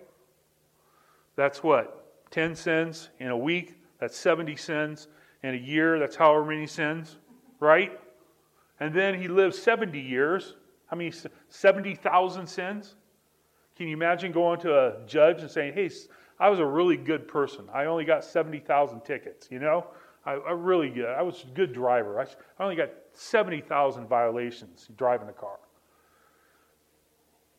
That's 1.35 1.63
what? 1.63 2.29
10 2.31 2.55
sins 2.55 3.09
in 3.19 3.29
a 3.29 3.37
week, 3.37 3.81
that's 3.99 4.17
70 4.17 4.55
sins. 4.55 5.07
In 5.41 5.53
a 5.53 5.57
year, 5.57 5.99
that's 5.99 6.17
however 6.17 6.45
many 6.45 6.67
sins, 6.67 7.17
right? 7.61 7.97
And 8.79 8.93
then 8.93 9.19
he 9.19 9.27
lives 9.27 9.57
70 9.57 9.97
years. 9.99 10.55
How 10.87 10.97
many? 10.97 11.13
70,000 11.49 12.47
sins? 12.47 12.95
Can 13.79 13.87
you 13.87 13.93
imagine 13.95 14.33
going 14.33 14.59
to 14.59 14.77
a 14.77 15.05
judge 15.07 15.39
and 15.39 15.49
saying, 15.49 15.73
hey, 15.73 15.89
I 16.37 16.49
was 16.49 16.59
a 16.59 16.65
really 16.65 16.97
good 16.97 17.29
person. 17.29 17.65
I 17.73 17.85
only 17.85 18.03
got 18.03 18.25
70,000 18.25 18.99
tickets, 19.05 19.47
you 19.49 19.59
know? 19.59 19.87
I, 20.25 20.33
I, 20.33 20.51
really 20.51 20.89
good. 20.89 21.05
I 21.05 21.21
was 21.21 21.45
a 21.49 21.55
good 21.55 21.71
driver. 21.71 22.19
I, 22.19 22.23
I 22.23 22.63
only 22.63 22.75
got 22.75 22.89
70,000 23.13 24.05
violations 24.05 24.89
driving 24.97 25.27
the 25.27 25.33
car. 25.33 25.59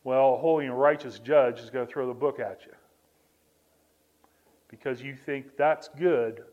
Well, 0.03 0.35
a 0.35 0.37
holy 0.37 0.67
and 0.67 0.79
righteous 0.79 1.17
judge 1.17 1.59
is 1.59 1.71
going 1.71 1.87
to 1.87 1.91
throw 1.91 2.05
the 2.05 2.13
book 2.13 2.39
at 2.39 2.67
you. 2.67 2.73
Because 4.67 5.01
you 5.01 5.15
think 5.15 5.57
that's 5.57 5.89
good, 5.97 6.43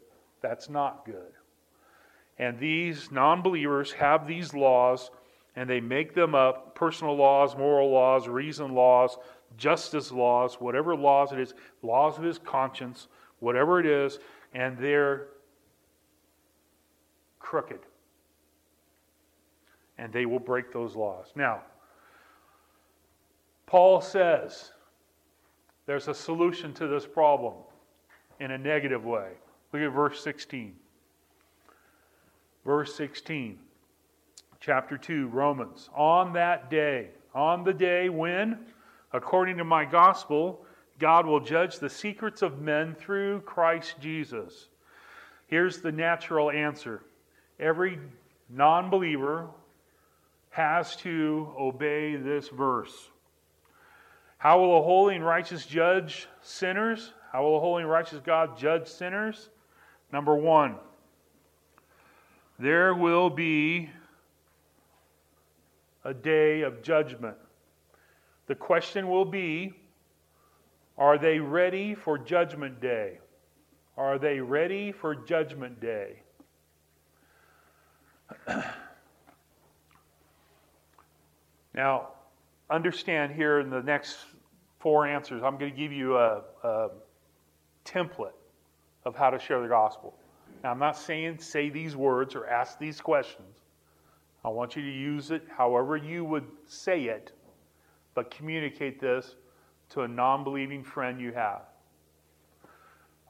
that's 0.40 0.70
not 0.70 1.04
good. 1.04 1.34
And 2.38 2.58
these 2.58 3.10
non 3.12 3.42
believers 3.42 3.92
have 3.92 4.26
these 4.26 4.54
laws 4.54 5.10
and 5.58 5.68
they 5.68 5.80
make 5.80 6.14
them 6.14 6.36
up 6.36 6.76
personal 6.76 7.16
laws, 7.16 7.56
moral 7.56 7.90
laws, 7.90 8.28
reason 8.28 8.74
laws, 8.74 9.18
justice 9.56 10.12
laws, 10.12 10.54
whatever 10.60 10.94
laws 10.94 11.32
it 11.32 11.40
is, 11.40 11.52
laws 11.82 12.16
of 12.16 12.22
his 12.22 12.38
conscience, 12.38 13.08
whatever 13.40 13.80
it 13.80 13.86
is, 13.86 14.20
and 14.54 14.78
they're 14.78 15.26
crooked. 17.40 17.80
And 19.98 20.12
they 20.12 20.26
will 20.26 20.38
break 20.38 20.72
those 20.72 20.94
laws. 20.94 21.32
Now, 21.34 21.62
Paul 23.66 24.00
says 24.00 24.70
there's 25.86 26.06
a 26.06 26.14
solution 26.14 26.72
to 26.74 26.86
this 26.86 27.04
problem 27.04 27.54
in 28.38 28.52
a 28.52 28.58
negative 28.58 29.04
way. 29.04 29.30
Look 29.72 29.82
at 29.82 29.88
verse 29.88 30.22
16. 30.22 30.76
Verse 32.64 32.94
16 32.94 33.58
chapter 34.60 34.98
2, 34.98 35.28
Romans. 35.28 35.88
On 35.94 36.32
that 36.32 36.70
day, 36.70 37.10
on 37.34 37.64
the 37.64 37.72
day 37.72 38.08
when, 38.08 38.58
according 39.12 39.58
to 39.58 39.64
my 39.64 39.84
gospel, 39.84 40.64
God 40.98 41.26
will 41.26 41.40
judge 41.40 41.78
the 41.78 41.88
secrets 41.88 42.42
of 42.42 42.60
men 42.60 42.94
through 42.94 43.40
Christ 43.42 43.94
Jesus. 44.00 44.68
Here's 45.46 45.80
the 45.80 45.92
natural 45.92 46.50
answer 46.50 47.02
every 47.58 47.98
non 48.48 48.90
believer 48.90 49.48
has 50.50 50.96
to 50.96 51.52
obey 51.58 52.16
this 52.16 52.48
verse. 52.48 53.10
How 54.38 54.60
will 54.60 54.78
a 54.78 54.82
holy 54.82 55.16
and 55.16 55.24
righteous 55.24 55.66
judge 55.66 56.28
sinners? 56.40 57.12
How 57.32 57.42
will 57.42 57.58
a 57.58 57.60
holy 57.60 57.82
and 57.82 57.90
righteous 57.90 58.20
God 58.24 58.56
judge 58.56 58.88
sinners? 58.88 59.50
Number 60.12 60.34
one, 60.34 60.76
there 62.58 62.94
will 62.94 63.30
be 63.30 63.90
a 66.08 66.14
day 66.14 66.62
of 66.62 66.82
judgment. 66.82 67.36
The 68.46 68.54
question 68.54 69.08
will 69.08 69.26
be 69.26 69.74
Are 70.96 71.18
they 71.18 71.38
ready 71.38 71.94
for 71.94 72.16
Judgment 72.16 72.80
Day? 72.80 73.18
Are 73.98 74.18
they 74.18 74.40
ready 74.40 74.90
for 74.90 75.14
Judgment 75.14 75.78
Day? 75.80 76.22
now, 81.74 82.08
understand 82.70 83.32
here 83.32 83.60
in 83.60 83.68
the 83.68 83.82
next 83.82 84.16
four 84.78 85.06
answers, 85.06 85.42
I'm 85.42 85.58
going 85.58 85.70
to 85.70 85.76
give 85.76 85.92
you 85.92 86.16
a, 86.16 86.40
a 86.62 86.88
template 87.84 88.32
of 89.04 89.14
how 89.14 89.28
to 89.28 89.38
share 89.38 89.60
the 89.60 89.68
gospel. 89.68 90.14
Now, 90.64 90.70
I'm 90.70 90.78
not 90.78 90.96
saying 90.96 91.40
say 91.40 91.68
these 91.68 91.94
words 91.96 92.34
or 92.34 92.46
ask 92.46 92.78
these 92.78 92.98
questions. 92.98 93.57
I 94.44 94.48
want 94.48 94.76
you 94.76 94.82
to 94.82 94.90
use 94.90 95.30
it 95.30 95.42
however 95.56 95.96
you 95.96 96.24
would 96.24 96.46
say 96.66 97.04
it, 97.04 97.32
but 98.14 98.30
communicate 98.30 99.00
this 99.00 99.34
to 99.90 100.02
a 100.02 100.08
non 100.08 100.44
believing 100.44 100.84
friend 100.84 101.20
you 101.20 101.32
have. 101.32 101.62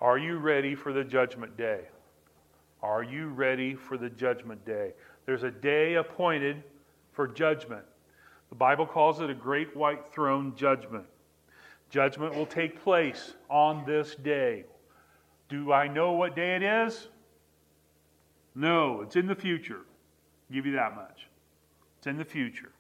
Are 0.00 0.18
you 0.18 0.38
ready 0.38 0.74
for 0.74 0.92
the 0.92 1.04
judgment 1.04 1.56
day? 1.56 1.80
Are 2.82 3.02
you 3.02 3.28
ready 3.28 3.74
for 3.74 3.96
the 3.96 4.10
judgment 4.10 4.64
day? 4.64 4.92
There's 5.26 5.42
a 5.42 5.50
day 5.50 5.94
appointed 5.94 6.62
for 7.12 7.26
judgment. 7.26 7.84
The 8.50 8.54
Bible 8.54 8.86
calls 8.86 9.20
it 9.20 9.28
a 9.28 9.34
great 9.34 9.76
white 9.76 10.06
throne 10.06 10.54
judgment. 10.54 11.04
Judgment 11.90 12.34
will 12.34 12.46
take 12.46 12.82
place 12.82 13.34
on 13.50 13.84
this 13.84 14.14
day. 14.14 14.64
Do 15.48 15.72
I 15.72 15.88
know 15.88 16.12
what 16.12 16.36
day 16.36 16.54
it 16.54 16.62
is? 16.62 17.08
No, 18.54 19.02
it's 19.02 19.16
in 19.16 19.26
the 19.26 19.34
future. 19.34 19.80
Give 20.50 20.66
you 20.66 20.72
that 20.72 20.94
much. 20.94 21.28
It's 21.98 22.06
in 22.06 22.16
the 22.16 22.24
future. 22.24 22.72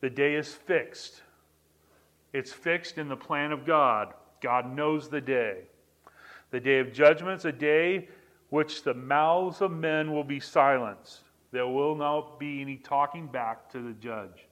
The 0.00 0.10
day 0.10 0.34
is 0.34 0.54
fixed. 0.54 1.22
It's 2.32 2.52
fixed 2.52 2.98
in 2.98 3.08
the 3.08 3.16
plan 3.16 3.52
of 3.52 3.66
God. 3.66 4.14
God 4.40 4.74
knows 4.74 5.08
the 5.08 5.20
day. 5.20 5.62
The 6.50 6.60
day 6.60 6.78
of 6.78 6.92
judgment 6.92 7.40
is 7.40 7.44
a 7.44 7.52
day 7.52 8.08
which 8.48 8.82
the 8.82 8.94
mouths 8.94 9.60
of 9.60 9.70
men 9.70 10.12
will 10.12 10.24
be 10.24 10.40
silenced. 10.40 11.20
There 11.52 11.66
will 11.66 11.94
not 11.94 12.38
be 12.38 12.60
any 12.60 12.76
talking 12.76 13.26
back 13.26 13.70
to 13.70 13.80
the 13.80 13.92
judge. 13.92 14.46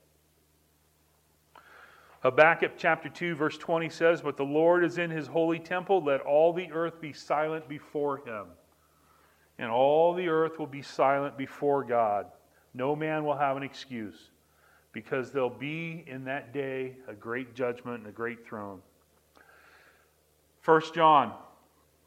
Habakkuk 2.20 2.72
chapter 2.76 3.08
2, 3.08 3.36
verse 3.36 3.56
20 3.56 3.88
says, 3.88 4.20
But 4.20 4.36
the 4.36 4.44
Lord 4.44 4.84
is 4.84 4.98
in 4.98 5.10
his 5.10 5.28
holy 5.28 5.60
temple, 5.60 6.02
let 6.02 6.20
all 6.20 6.52
the 6.52 6.70
earth 6.72 7.00
be 7.00 7.12
silent 7.12 7.68
before 7.68 8.18
him. 8.18 8.46
And 9.58 9.70
all 9.70 10.14
the 10.14 10.28
earth 10.28 10.58
will 10.58 10.66
be 10.66 10.82
silent 10.82 11.36
before 11.36 11.82
God. 11.82 12.26
No 12.74 12.94
man 12.94 13.24
will 13.24 13.36
have 13.36 13.56
an 13.56 13.62
excuse, 13.62 14.30
because 14.92 15.32
there'll 15.32 15.50
be 15.50 16.04
in 16.06 16.24
that 16.24 16.52
day 16.52 16.96
a 17.08 17.14
great 17.14 17.54
judgment 17.54 17.98
and 17.98 18.06
a 18.06 18.12
great 18.12 18.46
throne. 18.46 18.80
1 20.64 20.82
John 20.94 21.32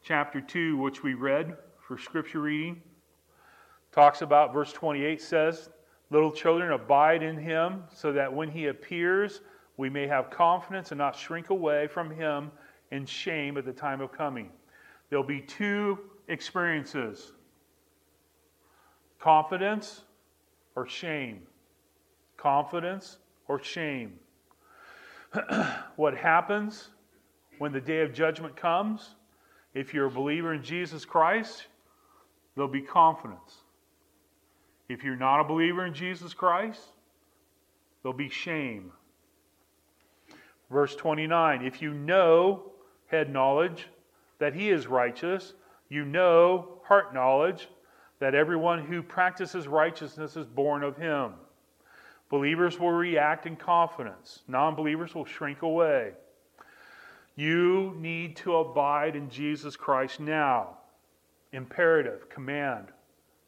chapter 0.02 0.40
2, 0.40 0.76
which 0.78 1.02
we 1.02 1.14
read 1.14 1.56
for 1.80 1.98
scripture 1.98 2.40
reading, 2.40 2.80
talks 3.90 4.22
about 4.22 4.52
verse 4.52 4.72
28 4.72 5.20
says, 5.20 5.68
Little 6.10 6.32
children, 6.32 6.72
abide 6.72 7.22
in 7.22 7.36
him, 7.36 7.84
so 7.92 8.12
that 8.12 8.32
when 8.32 8.50
he 8.50 8.66
appears, 8.66 9.40
we 9.76 9.88
may 9.90 10.06
have 10.06 10.30
confidence 10.30 10.90
and 10.90 10.98
not 10.98 11.16
shrink 11.16 11.50
away 11.50 11.86
from 11.86 12.10
him 12.10 12.50
in 12.90 13.06
shame 13.06 13.56
at 13.56 13.64
the 13.64 13.72
time 13.72 14.00
of 14.00 14.12
coming. 14.12 14.50
There'll 15.08 15.24
be 15.24 15.40
two 15.40 15.98
experiences 16.28 17.32
confidence 19.22 20.02
or 20.74 20.86
shame. 20.86 21.42
Confidence 22.36 23.18
or 23.46 23.62
shame. 23.62 24.18
what 25.96 26.16
happens 26.16 26.88
when 27.58 27.72
the 27.72 27.80
day 27.80 28.00
of 28.00 28.12
judgment 28.12 28.56
comes? 28.56 29.14
If 29.74 29.94
you're 29.94 30.06
a 30.06 30.10
believer 30.10 30.52
in 30.52 30.62
Jesus 30.62 31.04
Christ, 31.04 31.68
there'll 32.54 32.68
be 32.68 32.82
confidence. 32.82 33.58
If 34.88 35.04
you're 35.04 35.16
not 35.16 35.40
a 35.40 35.44
believer 35.44 35.86
in 35.86 35.94
Jesus 35.94 36.34
Christ, 36.34 36.80
there'll 38.02 38.18
be 38.18 38.28
shame. 38.28 38.92
Verse 40.68 40.96
29 40.96 41.64
If 41.64 41.80
you 41.80 41.94
know 41.94 42.72
head 43.06 43.32
knowledge 43.32 43.86
that 44.40 44.52
he 44.52 44.70
is 44.70 44.88
righteous, 44.88 45.54
you 45.88 46.04
know 46.04 46.80
heart 46.84 47.14
knowledge 47.14 47.68
that 48.22 48.36
everyone 48.36 48.84
who 48.84 49.02
practices 49.02 49.66
righteousness 49.66 50.36
is 50.36 50.46
born 50.46 50.84
of 50.84 50.96
him. 50.96 51.32
Believers 52.30 52.78
will 52.78 52.92
react 52.92 53.46
in 53.46 53.56
confidence, 53.56 54.44
non 54.46 54.76
believers 54.76 55.12
will 55.12 55.24
shrink 55.24 55.62
away. 55.62 56.12
You 57.34 57.96
need 57.98 58.36
to 58.36 58.58
abide 58.58 59.16
in 59.16 59.28
Jesus 59.28 59.74
Christ 59.74 60.20
now. 60.20 60.78
Imperative, 61.50 62.28
command. 62.28 62.92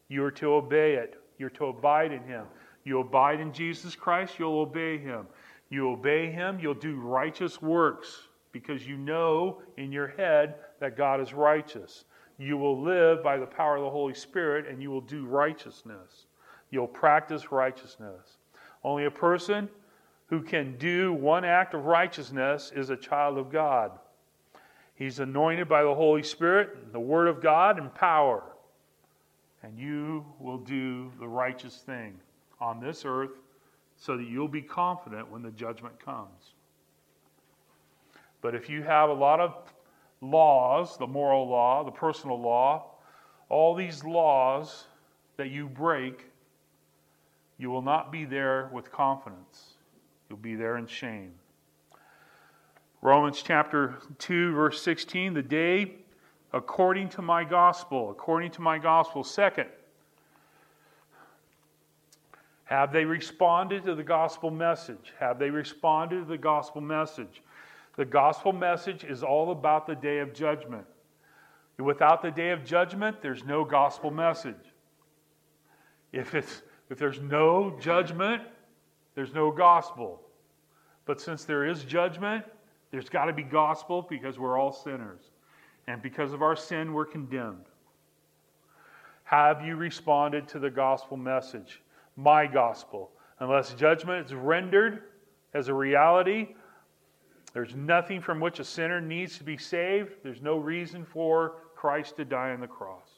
You 0.08 0.24
are 0.24 0.32
to 0.32 0.54
obey 0.54 0.94
it. 0.94 1.22
You're 1.38 1.50
to 1.50 1.66
abide 1.66 2.10
in 2.10 2.24
him. 2.24 2.46
You 2.82 2.98
abide 2.98 3.38
in 3.38 3.52
Jesus 3.52 3.94
Christ, 3.94 4.40
you'll 4.40 4.58
obey 4.58 4.98
him. 4.98 5.28
You 5.70 5.88
obey 5.90 6.32
him, 6.32 6.58
you'll 6.58 6.74
do 6.74 6.96
righteous 6.96 7.62
works 7.62 8.26
because 8.50 8.84
you 8.84 8.96
know 8.96 9.62
in 9.76 9.92
your 9.92 10.08
head 10.08 10.56
that 10.80 10.96
God 10.96 11.20
is 11.20 11.32
righteous. 11.32 12.06
You 12.38 12.56
will 12.56 12.80
live 12.80 13.22
by 13.22 13.36
the 13.36 13.46
power 13.46 13.76
of 13.76 13.84
the 13.84 13.90
Holy 13.90 14.14
Spirit 14.14 14.66
and 14.66 14.82
you 14.82 14.90
will 14.90 15.00
do 15.00 15.24
righteousness. 15.26 16.26
You'll 16.70 16.86
practice 16.86 17.52
righteousness. 17.52 18.38
Only 18.82 19.04
a 19.04 19.10
person 19.10 19.68
who 20.26 20.42
can 20.42 20.76
do 20.78 21.12
one 21.12 21.44
act 21.44 21.74
of 21.74 21.84
righteousness 21.84 22.72
is 22.74 22.90
a 22.90 22.96
child 22.96 23.38
of 23.38 23.50
God. 23.50 23.92
He's 24.96 25.20
anointed 25.20 25.68
by 25.68 25.82
the 25.82 25.94
Holy 25.94 26.22
Spirit, 26.22 26.92
the 26.92 27.00
Word 27.00 27.28
of 27.28 27.40
God, 27.40 27.78
and 27.78 27.94
power. 27.94 28.42
And 29.62 29.78
you 29.78 30.24
will 30.38 30.58
do 30.58 31.10
the 31.18 31.26
righteous 31.28 31.78
thing 31.78 32.18
on 32.60 32.80
this 32.80 33.04
earth 33.04 33.38
so 33.96 34.16
that 34.16 34.24
you'll 34.24 34.48
be 34.48 34.62
confident 34.62 35.30
when 35.30 35.42
the 35.42 35.50
judgment 35.50 35.98
comes. 36.04 36.54
But 38.40 38.54
if 38.54 38.68
you 38.68 38.82
have 38.82 39.08
a 39.08 39.14
lot 39.14 39.40
of 39.40 39.54
laws, 40.20 40.96
the 40.98 41.06
moral 41.06 41.48
law, 41.48 41.84
the 41.84 41.90
personal 41.90 42.40
law, 42.40 42.92
all 43.48 43.74
these 43.74 44.04
laws 44.04 44.84
that 45.36 45.50
you 45.50 45.68
break, 45.68 46.26
you 47.58 47.70
will 47.70 47.82
not 47.82 48.10
be 48.10 48.24
there 48.24 48.70
with 48.72 48.90
confidence. 48.90 49.74
You'll 50.28 50.38
be 50.38 50.54
there 50.54 50.76
in 50.76 50.86
shame. 50.86 51.32
Romans 53.02 53.42
chapter 53.42 53.96
2, 54.18 54.54
verse 54.54 54.80
16 54.82 55.34
the 55.34 55.42
day 55.42 55.92
according 56.54 57.08
to 57.08 57.20
my 57.20 57.42
gospel, 57.42 58.10
according 58.10 58.52
to 58.52 58.62
my 58.62 58.78
gospel. 58.78 59.24
Second, 59.24 59.66
have 62.64 62.92
they 62.92 63.04
responded 63.04 63.84
to 63.84 63.94
the 63.94 64.04
gospel 64.04 64.50
message? 64.50 65.12
Have 65.18 65.38
they 65.38 65.50
responded 65.50 66.20
to 66.20 66.24
the 66.24 66.38
gospel 66.38 66.80
message? 66.80 67.42
The 67.96 68.04
gospel 68.04 68.52
message 68.52 69.04
is 69.04 69.22
all 69.22 69.52
about 69.52 69.86
the 69.86 69.94
day 69.94 70.18
of 70.18 70.34
judgment. 70.34 70.84
Without 71.78 72.22
the 72.22 72.30
day 72.30 72.50
of 72.50 72.64
judgment, 72.64 73.20
there's 73.20 73.44
no 73.44 73.64
gospel 73.64 74.10
message. 74.10 74.54
If, 76.12 76.34
it's, 76.34 76.62
if 76.90 76.98
there's 76.98 77.20
no 77.20 77.76
judgment, 77.80 78.42
there's 79.14 79.34
no 79.34 79.50
gospel. 79.50 80.20
But 81.04 81.20
since 81.20 81.44
there 81.44 81.64
is 81.64 81.84
judgment, 81.84 82.44
there's 82.90 83.08
got 83.08 83.26
to 83.26 83.32
be 83.32 83.42
gospel 83.42 84.06
because 84.08 84.38
we're 84.38 84.58
all 84.58 84.72
sinners. 84.72 85.30
And 85.88 86.00
because 86.00 86.32
of 86.32 86.42
our 86.42 86.56
sin, 86.56 86.92
we're 86.92 87.04
condemned. 87.04 87.66
Have 89.24 89.64
you 89.64 89.76
responded 89.76 90.46
to 90.48 90.58
the 90.58 90.70
gospel 90.70 91.16
message? 91.16 91.80
my 92.16 92.46
gospel. 92.46 93.10
Unless 93.40 93.74
judgment 93.74 94.26
is 94.26 94.34
rendered 94.34 95.02
as 95.52 95.68
a 95.68 95.74
reality, 95.74 96.54
there's 97.54 97.76
nothing 97.76 98.20
from 98.20 98.40
which 98.40 98.58
a 98.58 98.64
sinner 98.64 99.00
needs 99.00 99.38
to 99.38 99.44
be 99.44 99.56
saved. 99.56 100.16
There's 100.24 100.42
no 100.42 100.58
reason 100.58 101.04
for 101.04 101.54
Christ 101.76 102.16
to 102.16 102.24
die 102.24 102.50
on 102.50 102.60
the 102.60 102.66
cross. 102.66 103.08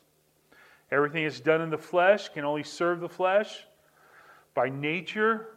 Everything 0.92 1.24
that's 1.24 1.40
done 1.40 1.62
in 1.62 1.70
the 1.70 1.78
flesh 1.78 2.28
can 2.28 2.44
only 2.44 2.62
serve 2.62 3.00
the 3.00 3.08
flesh. 3.08 3.66
By 4.54 4.68
nature, 4.68 5.48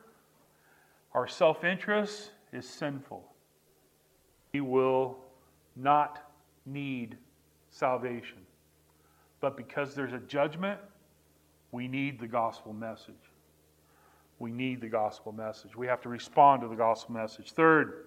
our 1.14 1.28
self 1.28 1.66
interest 1.66 2.32
is 2.54 2.68
sinful. 2.68 3.24
We 4.54 4.62
will 4.62 5.18
not 5.76 6.32
need 6.66 7.18
salvation. 7.70 8.38
But 9.42 9.58
because 9.58 9.94
there's 9.94 10.14
a 10.14 10.20
judgment, 10.20 10.80
we 11.72 11.88
need 11.88 12.20
the 12.20 12.28
gospel 12.28 12.74
message. 12.74 13.14
We 14.40 14.52
need 14.52 14.80
the 14.80 14.88
gospel 14.88 15.34
message. 15.34 15.76
We 15.76 15.88
have 15.88 16.02
to 16.02 16.10
respond 16.10 16.62
to 16.62 16.70
the 16.70 16.76
gospel 16.76 17.14
message. 17.14 17.52
Third, 17.52 18.06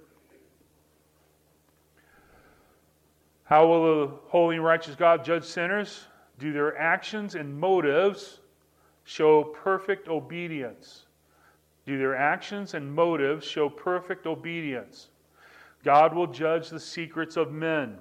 how 3.53 3.67
will 3.67 4.07
the 4.07 4.13
holy 4.29 4.57
and 4.57 4.65
righteous 4.65 4.95
God 4.95 5.23
judge 5.23 5.45
sinners? 5.45 6.07
Do 6.39 6.55
their 6.55 6.75
actions 6.79 7.35
and 7.35 7.55
motives 7.55 8.41
show 9.05 9.45
perfect 9.45 10.09
obedience? 10.09 11.05
Do 11.85 11.99
their 11.99 12.17
actions 12.17 12.73
and 12.73 12.91
motives 12.91 13.47
show 13.47 13.69
perfect 13.69 14.25
obedience? 14.25 15.11
God 15.85 16.15
will 16.15 16.29
judge 16.29 16.71
the 16.71 16.81
secrets 16.81 17.37
of 17.37 17.53
men. 17.53 17.99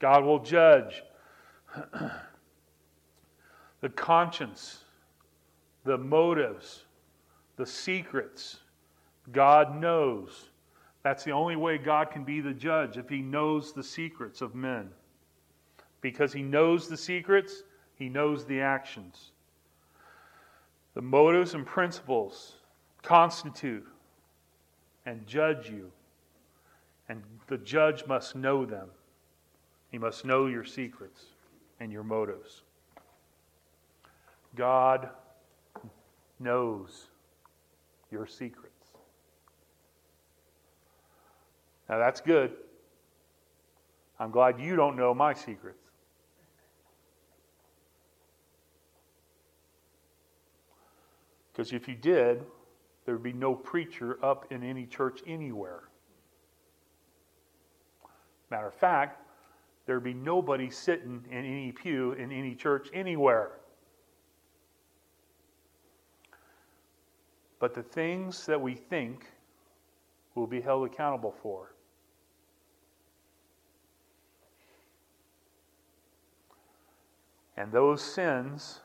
God 0.00 0.24
will 0.24 0.40
judge 0.40 1.04
the 3.80 3.88
conscience, 3.94 4.82
the 5.84 5.96
motives, 5.96 6.86
the 7.54 7.66
secrets. 7.66 8.58
God 9.30 9.80
knows. 9.80 10.49
That's 11.02 11.24
the 11.24 11.32
only 11.32 11.56
way 11.56 11.78
God 11.78 12.10
can 12.10 12.24
be 12.24 12.40
the 12.40 12.52
judge 12.52 12.96
if 12.96 13.08
he 13.08 13.22
knows 13.22 13.72
the 13.72 13.82
secrets 13.82 14.42
of 14.42 14.54
men. 14.54 14.90
Because 16.00 16.32
he 16.32 16.42
knows 16.42 16.88
the 16.88 16.96
secrets, 16.96 17.62
he 17.94 18.08
knows 18.08 18.44
the 18.44 18.60
actions. 18.60 19.32
The 20.94 21.02
motives 21.02 21.54
and 21.54 21.66
principles 21.66 22.56
constitute 23.02 23.86
and 25.06 25.26
judge 25.26 25.70
you. 25.70 25.90
And 27.08 27.22
the 27.46 27.58
judge 27.58 28.06
must 28.06 28.36
know 28.36 28.64
them. 28.64 28.88
He 29.90 29.98
must 29.98 30.24
know 30.24 30.46
your 30.46 30.64
secrets 30.64 31.24
and 31.80 31.90
your 31.90 32.04
motives. 32.04 32.62
God 34.54 35.08
knows 36.38 37.06
your 38.10 38.26
secrets. 38.26 38.69
Now 41.90 41.98
that's 41.98 42.20
good. 42.20 42.52
I'm 44.20 44.30
glad 44.30 44.60
you 44.60 44.76
don't 44.76 44.96
know 44.96 45.12
my 45.12 45.34
secrets. 45.34 45.82
Because 51.52 51.72
if 51.72 51.88
you 51.88 51.96
did, 51.96 52.44
there 53.04 53.16
would 53.16 53.24
be 53.24 53.32
no 53.32 53.56
preacher 53.56 54.24
up 54.24 54.52
in 54.52 54.62
any 54.62 54.86
church 54.86 55.20
anywhere. 55.26 55.88
Matter 58.52 58.68
of 58.68 58.74
fact, 58.74 59.20
there'd 59.86 60.04
be 60.04 60.14
nobody 60.14 60.70
sitting 60.70 61.24
in 61.28 61.38
any 61.38 61.72
pew 61.72 62.12
in 62.12 62.30
any 62.30 62.54
church 62.54 62.88
anywhere. 62.94 63.58
But 67.58 67.74
the 67.74 67.82
things 67.82 68.46
that 68.46 68.60
we 68.60 68.76
think 68.76 69.26
will 70.36 70.46
be 70.46 70.60
held 70.60 70.86
accountable 70.86 71.34
for. 71.42 71.74
And 77.60 77.70
those 77.70 78.00
sins 78.00 78.80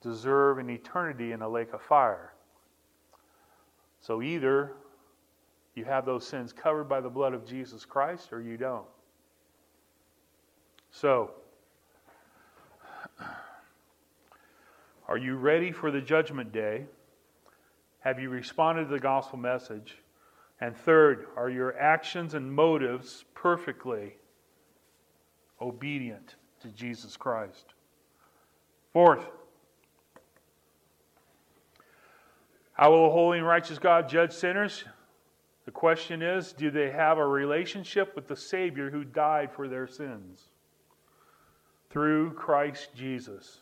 deserve 0.00 0.56
an 0.56 0.70
eternity 0.70 1.32
in 1.32 1.42
a 1.42 1.48
lake 1.48 1.74
of 1.74 1.82
fire. 1.82 2.32
So 4.00 4.22
either 4.22 4.72
you 5.74 5.84
have 5.84 6.06
those 6.06 6.26
sins 6.26 6.50
covered 6.50 6.84
by 6.84 7.02
the 7.02 7.10
blood 7.10 7.34
of 7.34 7.44
Jesus 7.46 7.84
Christ 7.84 8.32
or 8.32 8.40
you 8.40 8.56
don't. 8.56 8.86
So, 10.92 11.32
are 15.06 15.18
you 15.18 15.36
ready 15.36 15.72
for 15.72 15.90
the 15.90 16.00
judgment 16.00 16.52
day? 16.52 16.86
Have 18.00 18.18
you 18.18 18.30
responded 18.30 18.84
to 18.84 18.90
the 18.90 18.98
gospel 18.98 19.38
message? 19.38 19.98
And 20.58 20.74
third, 20.74 21.26
are 21.36 21.50
your 21.50 21.78
actions 21.78 22.32
and 22.32 22.50
motives 22.50 23.26
perfectly 23.34 24.14
obedient 25.60 26.36
to 26.64 26.70
Jesus 26.70 27.16
Christ? 27.16 27.74
Fourth, 28.92 29.24
how 32.72 32.90
will 32.90 33.06
a 33.06 33.10
holy 33.10 33.38
and 33.38 33.46
righteous 33.46 33.78
God 33.78 34.08
judge 34.08 34.32
sinners? 34.32 34.84
The 35.64 35.70
question 35.70 36.22
is 36.22 36.52
do 36.52 36.70
they 36.70 36.90
have 36.90 37.18
a 37.18 37.26
relationship 37.26 38.16
with 38.16 38.26
the 38.26 38.36
Savior 38.36 38.90
who 38.90 39.04
died 39.04 39.52
for 39.52 39.68
their 39.68 39.86
sins? 39.86 40.48
Through 41.90 42.32
Christ 42.32 42.88
Jesus. 42.94 43.60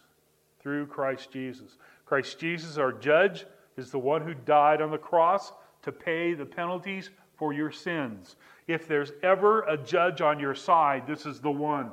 Through 0.61 0.86
Christ 0.86 1.30
Jesus. 1.30 1.76
Christ 2.07 2.38
Jesus, 2.38 2.78
our 2.78 2.92
judge, 2.92 3.46
is 3.76 3.90
the 3.90 3.98
one 3.98 4.22
who 4.22 4.34
died 4.34 4.80
on 4.80 4.90
the 4.90 4.98
cross 4.98 5.53
to 5.82 5.92
pay 5.92 6.34
the 6.34 6.46
penalties 6.46 7.11
for 7.36 7.53
your 7.53 7.72
sins. 7.72 8.36
If 8.68 8.86
there's 8.86 9.12
ever 9.22 9.62
a 9.62 9.76
judge 9.76 10.20
on 10.20 10.38
your 10.38 10.55
side, 10.55 11.07
this 11.07 11.26
is 11.26 11.40
the 11.40 11.50
one. 11.50 11.90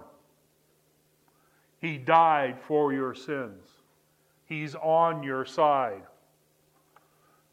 He 1.80 1.98
died 1.98 2.60
for 2.62 2.92
your 2.94 3.14
sins. 3.14 3.66
He's 4.46 4.76
on 4.76 5.24
your 5.24 5.46
side. 5.46 6.04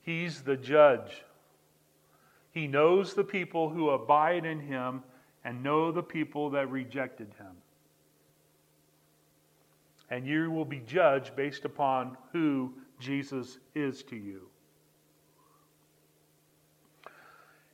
He's 0.03 0.43
the 0.43 0.57
judge. 0.57 1.25
He 2.51 2.67
knows 2.67 3.15
the 3.15 3.25
people 3.25 3.69
who 3.69 3.91
abide 3.91 4.45
in 4.47 4.61
him 4.61 5.03
and 5.45 5.63
know 5.63 5.93
the 5.93 6.03
people 6.03 6.51
that 6.51 6.71
rejected 6.71 7.29
him. 7.39 7.53
And 10.11 10.27
you 10.27 10.51
will 10.51 10.65
be 10.65 10.81
judged 10.81 11.37
based 11.37 11.65
upon 11.65 12.17
who 12.33 12.73
Jesus 12.99 13.59
is 13.75 14.03
to 14.05 14.17
you. 14.17 14.49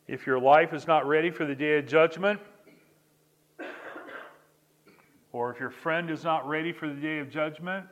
If 0.09 0.27
your 0.27 0.41
life 0.41 0.73
is 0.73 0.87
not 0.87 1.07
ready 1.07 1.31
for 1.31 1.47
the 1.47 1.55
day 1.55 1.79
of 1.79 1.87
judgment, 1.87 2.41
or 5.33 5.51
if 5.51 5.59
your 5.59 5.71
friend 5.71 6.11
is 6.11 6.25
not 6.25 6.47
ready 6.47 6.73
for 6.73 6.89
the 6.89 7.01
day 7.01 7.19
of 7.19 7.31
judgment, 7.31 7.87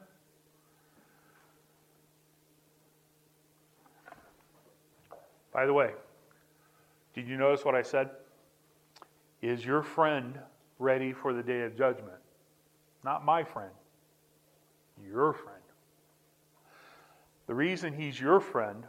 by 5.53 5.67
the 5.67 5.73
way, 5.73 5.93
did 7.15 7.27
you 7.27 7.37
notice 7.37 7.65
what 7.65 7.75
I 7.75 7.83
said? 7.83 8.11
Is 9.43 9.65
your 9.65 9.83
friend 9.83 10.39
ready 10.79 11.13
for 11.13 11.33
the 11.33 11.43
day 11.43 11.63
of 11.63 11.77
judgment? 11.77 12.19
Not 13.05 13.25
my 13.25 13.43
friend, 13.43 13.73
your 15.03 15.33
friend. 15.33 15.57
The 17.47 17.55
reason 17.55 17.93
he's 17.93 18.21
your 18.21 18.39
friend 18.39 18.85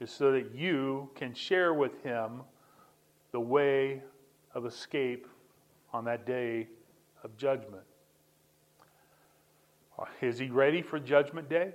is 0.00 0.10
so 0.10 0.32
that 0.32 0.54
you 0.54 1.10
can 1.14 1.34
share 1.34 1.74
with 1.74 2.02
him 2.02 2.40
the 3.32 3.40
way 3.40 4.02
of 4.54 4.64
escape 4.64 5.28
on 5.92 6.04
that 6.06 6.26
day 6.26 6.66
of 7.22 7.36
judgment. 7.36 7.84
Is 10.20 10.38
he 10.38 10.48
ready 10.48 10.82
for 10.82 10.98
judgment 10.98 11.48
day? 11.48 11.72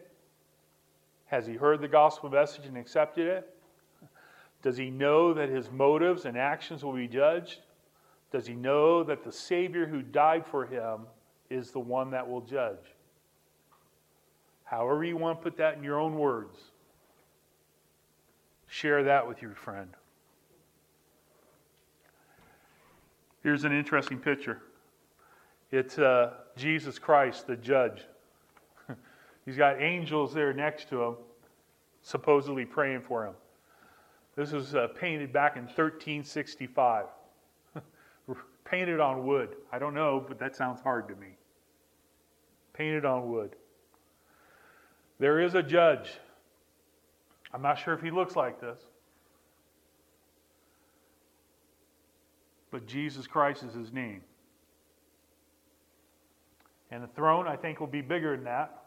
Has 1.28 1.46
he 1.46 1.54
heard 1.54 1.82
the 1.82 1.88
gospel 1.88 2.30
message 2.30 2.66
and 2.66 2.78
accepted 2.78 3.28
it? 3.28 3.56
Does 4.62 4.78
he 4.78 4.90
know 4.90 5.34
that 5.34 5.50
his 5.50 5.72
motives 5.72 6.26
and 6.26 6.38
actions 6.38 6.84
will 6.84 6.94
be 6.94 7.08
judged? 7.08 7.60
Does 8.32 8.48
he 8.48 8.54
know 8.54 9.04
that 9.04 9.24
the 9.24 9.32
Savior 9.32 9.86
who 9.86 10.02
died 10.02 10.46
for 10.46 10.66
him 10.66 11.02
is 11.50 11.72
the 11.72 11.80
one 11.80 12.12
that 12.12 12.28
will 12.28 12.42
judge? 12.42 12.94
However, 14.64 15.04
you 15.04 15.18
want 15.18 15.40
to 15.40 15.44
put 15.44 15.58
that 15.58 15.78
in 15.78 15.84
your 15.84 16.00
own 16.00 16.16
words, 16.16 16.60
share 18.68 19.04
that 19.04 19.28
with 19.28 19.42
your 19.42 19.54
friend. 19.54 19.90
Here's 23.44 23.64
an 23.64 23.72
interesting 23.72 24.18
picture 24.18 24.64
it's 25.72 26.00
uh, 26.00 26.34
Jesus 26.56 26.98
Christ, 26.98 27.46
the 27.46 27.56
judge. 27.56 28.02
He's 29.46 29.58
got 29.58 29.82
angels 29.82 30.34
there 30.34 30.54
next 30.54 30.90
to 30.90 31.02
him, 31.02 31.16
supposedly 32.02 32.66
praying 32.66 33.02
for 33.02 33.26
him. 33.26 33.34
This 34.36 34.52
was 34.52 34.76
uh, 34.76 34.88
painted 35.00 35.32
back 35.32 35.56
in 35.56 35.64
1365. 35.64 37.06
painted 38.66 39.00
on 39.00 39.26
wood. 39.26 39.56
I 39.72 39.80
don't 39.80 39.94
know, 39.94 40.24
but 40.28 40.40
that 40.40 40.56
sounds 40.56 40.82
hard 40.82 41.08
to 41.08 41.16
me. 41.16 41.38
Painted 42.74 43.06
on 43.06 43.32
wood. 43.32 43.56
There 45.20 45.40
is 45.40 45.56
a 45.56 45.64
judge. 45.64 46.12
I'm 47.54 47.62
not 47.62 47.76
sure 47.80 47.94
if 47.94 48.02
he 48.02 48.12
looks 48.12 48.36
like 48.36 48.60
this. 48.60 48.80
But 52.72 52.88
Jesus 52.88 53.28
Christ 53.28 53.64
is 53.64 53.74
his 53.74 53.94
name. 53.94 54.22
And 56.92 57.02
the 57.02 57.08
throne, 57.08 57.48
I 57.48 57.56
think, 57.56 57.80
will 57.80 57.88
be 57.88 58.02
bigger 58.02 58.36
than 58.36 58.46
that. 58.46 58.85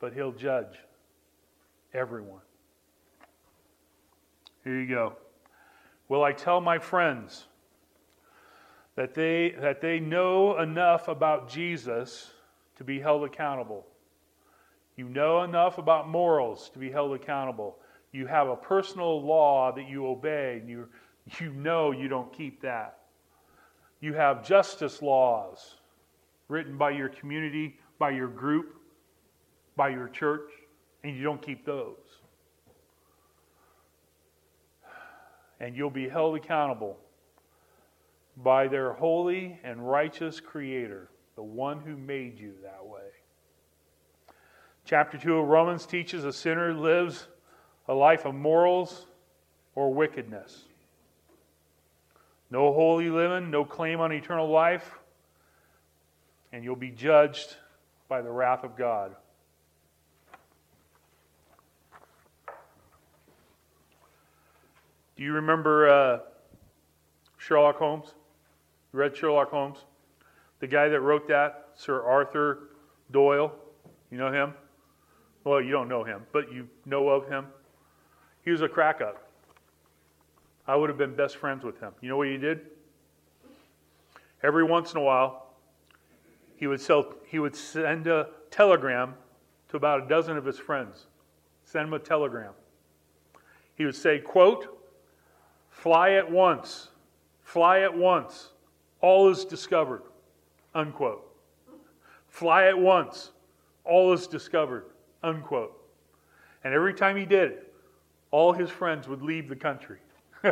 But 0.00 0.12
he'll 0.12 0.32
judge 0.32 0.78
everyone. 1.92 2.40
Here 4.64 4.80
you 4.80 4.88
go. 4.88 5.14
Will 6.08 6.22
I 6.22 6.32
tell 6.32 6.60
my 6.60 6.78
friends 6.78 7.46
that 8.96 9.14
they, 9.14 9.54
that 9.60 9.80
they 9.80 10.00
know 10.00 10.58
enough 10.58 11.08
about 11.08 11.48
Jesus 11.48 12.30
to 12.76 12.84
be 12.84 13.00
held 13.00 13.24
accountable? 13.24 13.86
You 14.96 15.08
know 15.08 15.42
enough 15.42 15.78
about 15.78 16.08
morals 16.08 16.70
to 16.70 16.78
be 16.78 16.90
held 16.90 17.14
accountable. 17.14 17.78
You 18.12 18.26
have 18.26 18.48
a 18.48 18.56
personal 18.56 19.22
law 19.22 19.70
that 19.72 19.88
you 19.88 20.06
obey, 20.06 20.58
and 20.60 20.68
you, 20.68 20.88
you 21.38 21.52
know 21.52 21.92
you 21.92 22.08
don't 22.08 22.32
keep 22.32 22.62
that. 22.62 22.98
You 24.00 24.14
have 24.14 24.46
justice 24.46 25.02
laws 25.02 25.76
written 26.48 26.78
by 26.78 26.90
your 26.90 27.08
community, 27.08 27.78
by 27.98 28.10
your 28.10 28.28
group, 28.28 28.77
by 29.78 29.88
your 29.88 30.08
church, 30.08 30.50
and 31.04 31.16
you 31.16 31.22
don't 31.22 31.40
keep 31.40 31.64
those. 31.64 31.96
And 35.60 35.76
you'll 35.76 35.88
be 35.88 36.08
held 36.08 36.36
accountable 36.36 36.98
by 38.36 38.66
their 38.68 38.92
holy 38.92 39.58
and 39.62 39.88
righteous 39.88 40.40
Creator, 40.40 41.08
the 41.36 41.42
one 41.42 41.80
who 41.80 41.96
made 41.96 42.38
you 42.38 42.54
that 42.62 42.84
way. 42.84 43.00
Chapter 44.84 45.16
2 45.16 45.38
of 45.38 45.48
Romans 45.48 45.86
teaches 45.86 46.24
a 46.24 46.32
sinner 46.32 46.74
lives 46.74 47.28
a 47.86 47.94
life 47.94 48.24
of 48.24 48.34
morals 48.34 49.06
or 49.74 49.94
wickedness. 49.94 50.64
No 52.50 52.72
holy 52.72 53.10
living, 53.10 53.50
no 53.50 53.64
claim 53.64 54.00
on 54.00 54.12
eternal 54.12 54.48
life, 54.48 54.98
and 56.52 56.64
you'll 56.64 56.74
be 56.74 56.90
judged 56.90 57.56
by 58.08 58.22
the 58.22 58.30
wrath 58.30 58.64
of 58.64 58.76
God. 58.76 59.14
Do 65.18 65.24
you 65.24 65.32
remember 65.32 65.88
uh, 65.88 66.18
Sherlock 67.38 67.76
Holmes? 67.76 68.14
You 68.92 69.00
read 69.00 69.16
Sherlock 69.16 69.50
Holmes? 69.50 69.78
The 70.60 70.68
guy 70.68 70.88
that 70.88 71.00
wrote 71.00 71.26
that, 71.26 71.70
Sir 71.74 72.04
Arthur 72.04 72.68
Doyle. 73.10 73.52
You 74.12 74.18
know 74.18 74.30
him? 74.30 74.54
Well, 75.42 75.60
you 75.60 75.72
don't 75.72 75.88
know 75.88 76.04
him, 76.04 76.22
but 76.32 76.52
you 76.52 76.68
know 76.86 77.08
of 77.08 77.28
him. 77.28 77.46
He 78.44 78.52
was 78.52 78.62
a 78.62 78.68
crack 78.68 79.00
up. 79.00 79.28
I 80.68 80.76
would 80.76 80.88
have 80.88 80.98
been 80.98 81.16
best 81.16 81.36
friends 81.36 81.64
with 81.64 81.80
him. 81.80 81.92
You 82.00 82.10
know 82.10 82.16
what 82.16 82.28
he 82.28 82.36
did? 82.36 82.60
Every 84.44 84.62
once 84.62 84.92
in 84.92 84.98
a 84.98 85.02
while, 85.02 85.54
he 86.54 86.68
would, 86.68 86.80
sell, 86.80 87.14
he 87.26 87.40
would 87.40 87.56
send 87.56 88.06
a 88.06 88.28
telegram 88.52 89.14
to 89.70 89.76
about 89.76 90.04
a 90.04 90.08
dozen 90.08 90.36
of 90.36 90.44
his 90.44 90.60
friends. 90.60 91.06
Send 91.64 91.88
him 91.88 91.94
a 91.94 91.98
telegram. 91.98 92.52
He 93.74 93.84
would 93.84 93.96
say, 93.96 94.20
quote, 94.20 94.77
fly 95.78 96.12
at 96.12 96.30
once 96.30 96.88
Fly 97.48 97.80
at 97.80 97.96
once, 97.96 98.50
all 99.00 99.30
is 99.30 99.46
discovered. 99.46 100.02
Unquote. 100.74 101.34
Fly 102.26 102.64
at 102.64 102.78
once, 102.78 103.30
all 103.86 104.12
is 104.12 104.26
discovered. 104.26 104.84
Unquote. 105.22 105.82
And 106.62 106.74
every 106.74 106.92
time 106.92 107.16
he 107.16 107.24
did 107.24 107.52
it, 107.52 107.72
all 108.30 108.52
his 108.52 108.68
friends 108.68 109.08
would 109.08 109.22
leave 109.22 109.48
the 109.48 109.56
country. 109.56 109.96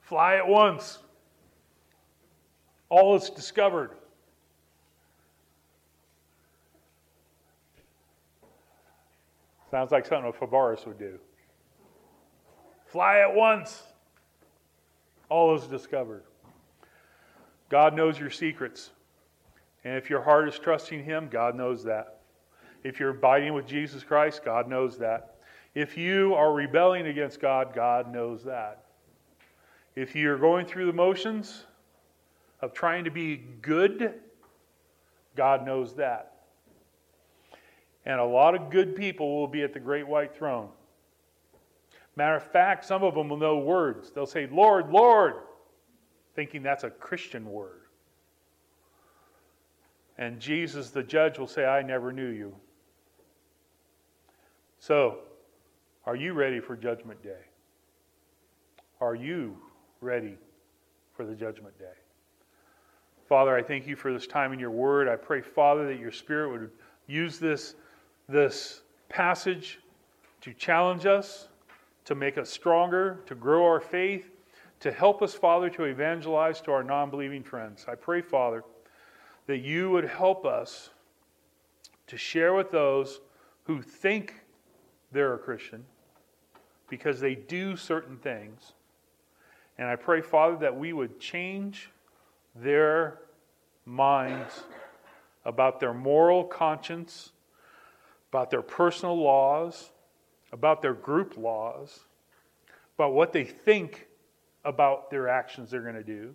Fly 0.00 0.36
at 0.36 0.46
once. 0.46 1.00
All 2.88 3.16
is 3.16 3.30
discovered. 3.30 3.90
Sounds 9.70 9.90
like 9.90 10.06
something 10.06 10.30
a 10.30 10.32
Fabaris 10.32 10.86
would 10.86 10.98
do. 10.98 11.18
Fly 12.86 13.18
at 13.18 13.34
once. 13.34 13.82
All 15.28 15.54
is 15.56 15.66
discovered. 15.66 16.22
God 17.68 17.94
knows 17.94 18.18
your 18.18 18.30
secrets. 18.30 18.90
And 19.84 19.96
if 19.96 20.08
your 20.08 20.22
heart 20.22 20.48
is 20.48 20.58
trusting 20.58 21.04
Him, 21.04 21.28
God 21.28 21.56
knows 21.56 21.82
that. 21.84 22.20
If 22.84 23.00
you're 23.00 23.10
abiding 23.10 23.54
with 23.54 23.66
Jesus 23.66 24.04
Christ, 24.04 24.44
God 24.44 24.68
knows 24.68 24.98
that. 24.98 25.36
If 25.74 25.96
you 25.96 26.34
are 26.34 26.52
rebelling 26.52 27.08
against 27.08 27.40
God, 27.40 27.74
God 27.74 28.12
knows 28.12 28.44
that. 28.44 28.84
If 29.96 30.14
you're 30.14 30.38
going 30.38 30.66
through 30.66 30.86
the 30.86 30.92
motions 30.92 31.64
of 32.60 32.72
trying 32.72 33.04
to 33.04 33.10
be 33.10 33.36
good, 33.60 34.14
God 35.36 35.66
knows 35.66 35.94
that. 35.96 36.35
And 38.06 38.20
a 38.20 38.24
lot 38.24 38.54
of 38.54 38.70
good 38.70 38.94
people 38.94 39.36
will 39.36 39.48
be 39.48 39.62
at 39.62 39.72
the 39.72 39.80
great 39.80 40.06
white 40.06 40.34
throne. 40.34 40.68
Matter 42.14 42.36
of 42.36 42.50
fact, 42.50 42.84
some 42.84 43.02
of 43.02 43.14
them 43.14 43.28
will 43.28 43.36
know 43.36 43.58
words. 43.58 44.10
They'll 44.10 44.26
say, 44.26 44.48
Lord, 44.50 44.90
Lord, 44.90 45.34
thinking 46.34 46.62
that's 46.62 46.84
a 46.84 46.90
Christian 46.90 47.50
word. 47.50 47.82
And 50.16 50.40
Jesus, 50.40 50.90
the 50.90 51.02
judge, 51.02 51.38
will 51.38 51.48
say, 51.48 51.66
I 51.66 51.82
never 51.82 52.12
knew 52.12 52.28
you. 52.28 52.54
So, 54.78 55.18
are 56.06 56.16
you 56.16 56.32
ready 56.32 56.60
for 56.60 56.76
Judgment 56.76 57.22
Day? 57.22 57.42
Are 59.00 59.14
you 59.14 59.58
ready 60.00 60.38
for 61.14 61.26
the 61.26 61.34
Judgment 61.34 61.76
Day? 61.78 61.84
Father, 63.28 63.54
I 63.54 63.62
thank 63.62 63.86
you 63.86 63.96
for 63.96 64.12
this 64.12 64.26
time 64.26 64.52
in 64.52 64.60
your 64.60 64.70
word. 64.70 65.08
I 65.08 65.16
pray, 65.16 65.42
Father, 65.42 65.88
that 65.88 65.98
your 65.98 66.12
Spirit 66.12 66.52
would 66.52 66.70
use 67.08 67.38
this, 67.38 67.74
this 68.28 68.82
passage 69.08 69.80
to 70.40 70.52
challenge 70.52 71.06
us, 71.06 71.48
to 72.04 72.14
make 72.14 72.38
us 72.38 72.50
stronger, 72.50 73.20
to 73.26 73.34
grow 73.34 73.64
our 73.64 73.80
faith, 73.80 74.30
to 74.80 74.92
help 74.92 75.22
us, 75.22 75.34
Father, 75.34 75.70
to 75.70 75.84
evangelize 75.84 76.60
to 76.62 76.72
our 76.72 76.84
non 76.84 77.10
believing 77.10 77.42
friends. 77.42 77.86
I 77.88 77.94
pray, 77.94 78.20
Father, 78.20 78.62
that 79.46 79.58
you 79.58 79.90
would 79.90 80.04
help 80.04 80.44
us 80.44 80.90
to 82.08 82.16
share 82.16 82.54
with 82.54 82.70
those 82.70 83.20
who 83.64 83.82
think 83.82 84.34
they're 85.12 85.34
a 85.34 85.38
Christian 85.38 85.84
because 86.88 87.20
they 87.20 87.34
do 87.34 87.76
certain 87.76 88.16
things. 88.18 88.72
And 89.78 89.88
I 89.88 89.96
pray, 89.96 90.20
Father, 90.20 90.56
that 90.58 90.76
we 90.76 90.92
would 90.92 91.18
change 91.20 91.90
their 92.54 93.18
minds 93.84 94.64
about 95.44 95.80
their 95.80 95.94
moral 95.94 96.44
conscience, 96.44 97.32
about 98.30 98.50
their 98.50 98.62
personal 98.62 99.16
laws, 99.16 99.90
about 100.52 100.82
their 100.82 100.94
group 100.94 101.36
laws, 101.36 102.00
about 102.96 103.12
what 103.12 103.32
they 103.32 103.44
think 103.44 104.06
about 104.64 105.10
their 105.10 105.28
actions 105.28 105.70
they're 105.70 105.82
going 105.82 105.94
to 105.94 106.02
do. 106.02 106.34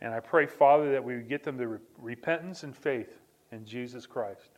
And 0.00 0.12
I 0.12 0.20
pray, 0.20 0.46
Father, 0.46 0.92
that 0.92 1.04
we 1.04 1.16
would 1.16 1.28
get 1.28 1.44
them 1.44 1.58
to 1.58 1.78
repentance 1.98 2.64
and 2.64 2.76
faith 2.76 3.20
in 3.52 3.64
Jesus 3.64 4.06
Christ. 4.06 4.50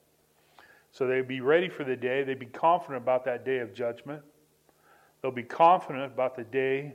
So 0.91 1.07
they'd 1.07 1.27
be 1.27 1.41
ready 1.41 1.69
for 1.69 1.85
the 1.85 1.97
day. 1.97 2.23
They'd 2.23 2.39
be 2.39 2.47
confident 2.47 3.03
about 3.03 3.25
that 3.25 3.45
day 3.45 3.59
of 3.59 3.75
judgment. 3.75 4.23
They'll 5.21 5.33
be 5.33 5.43
confident 5.43 6.05
about 6.05 6.37
the 6.37 6.45
day. 6.45 6.95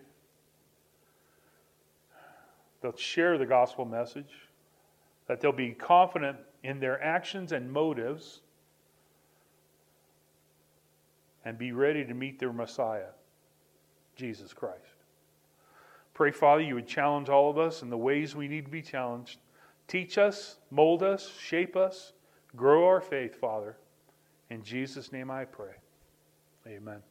They'll 2.81 2.95
share 2.95 3.37
the 3.37 3.45
gospel 3.45 3.85
message. 3.85 4.31
That 5.27 5.41
they'll 5.41 5.51
be 5.51 5.71
confident 5.71 6.37
in 6.63 6.79
their 6.79 7.03
actions 7.03 7.51
and 7.51 7.71
motives. 7.71 8.41
And 11.45 11.57
be 11.57 11.71
ready 11.71 12.05
to 12.05 12.13
meet 12.13 12.39
their 12.39 12.53
Messiah, 12.53 13.11
Jesus 14.15 14.53
Christ. 14.53 14.99
Pray, 16.13 16.31
Father, 16.31 16.61
you 16.61 16.75
would 16.75 16.87
challenge 16.87 17.29
all 17.29 17.49
of 17.49 17.57
us 17.57 17.81
in 17.81 17.89
the 17.89 17.97
ways 17.97 18.35
we 18.35 18.47
need 18.49 18.65
to 18.65 18.71
be 18.71 18.81
challenged. 18.81 19.39
Teach 19.87 20.17
us, 20.17 20.57
mold 20.69 21.01
us, 21.01 21.31
shape 21.39 21.75
us, 21.75 22.13
grow 22.55 22.85
our 22.85 22.99
faith, 22.99 23.39
Father. 23.39 23.77
In 24.49 24.63
Jesus' 24.63 25.11
name 25.11 25.31
I 25.31 25.45
pray. 25.45 25.75
Amen. 26.67 27.01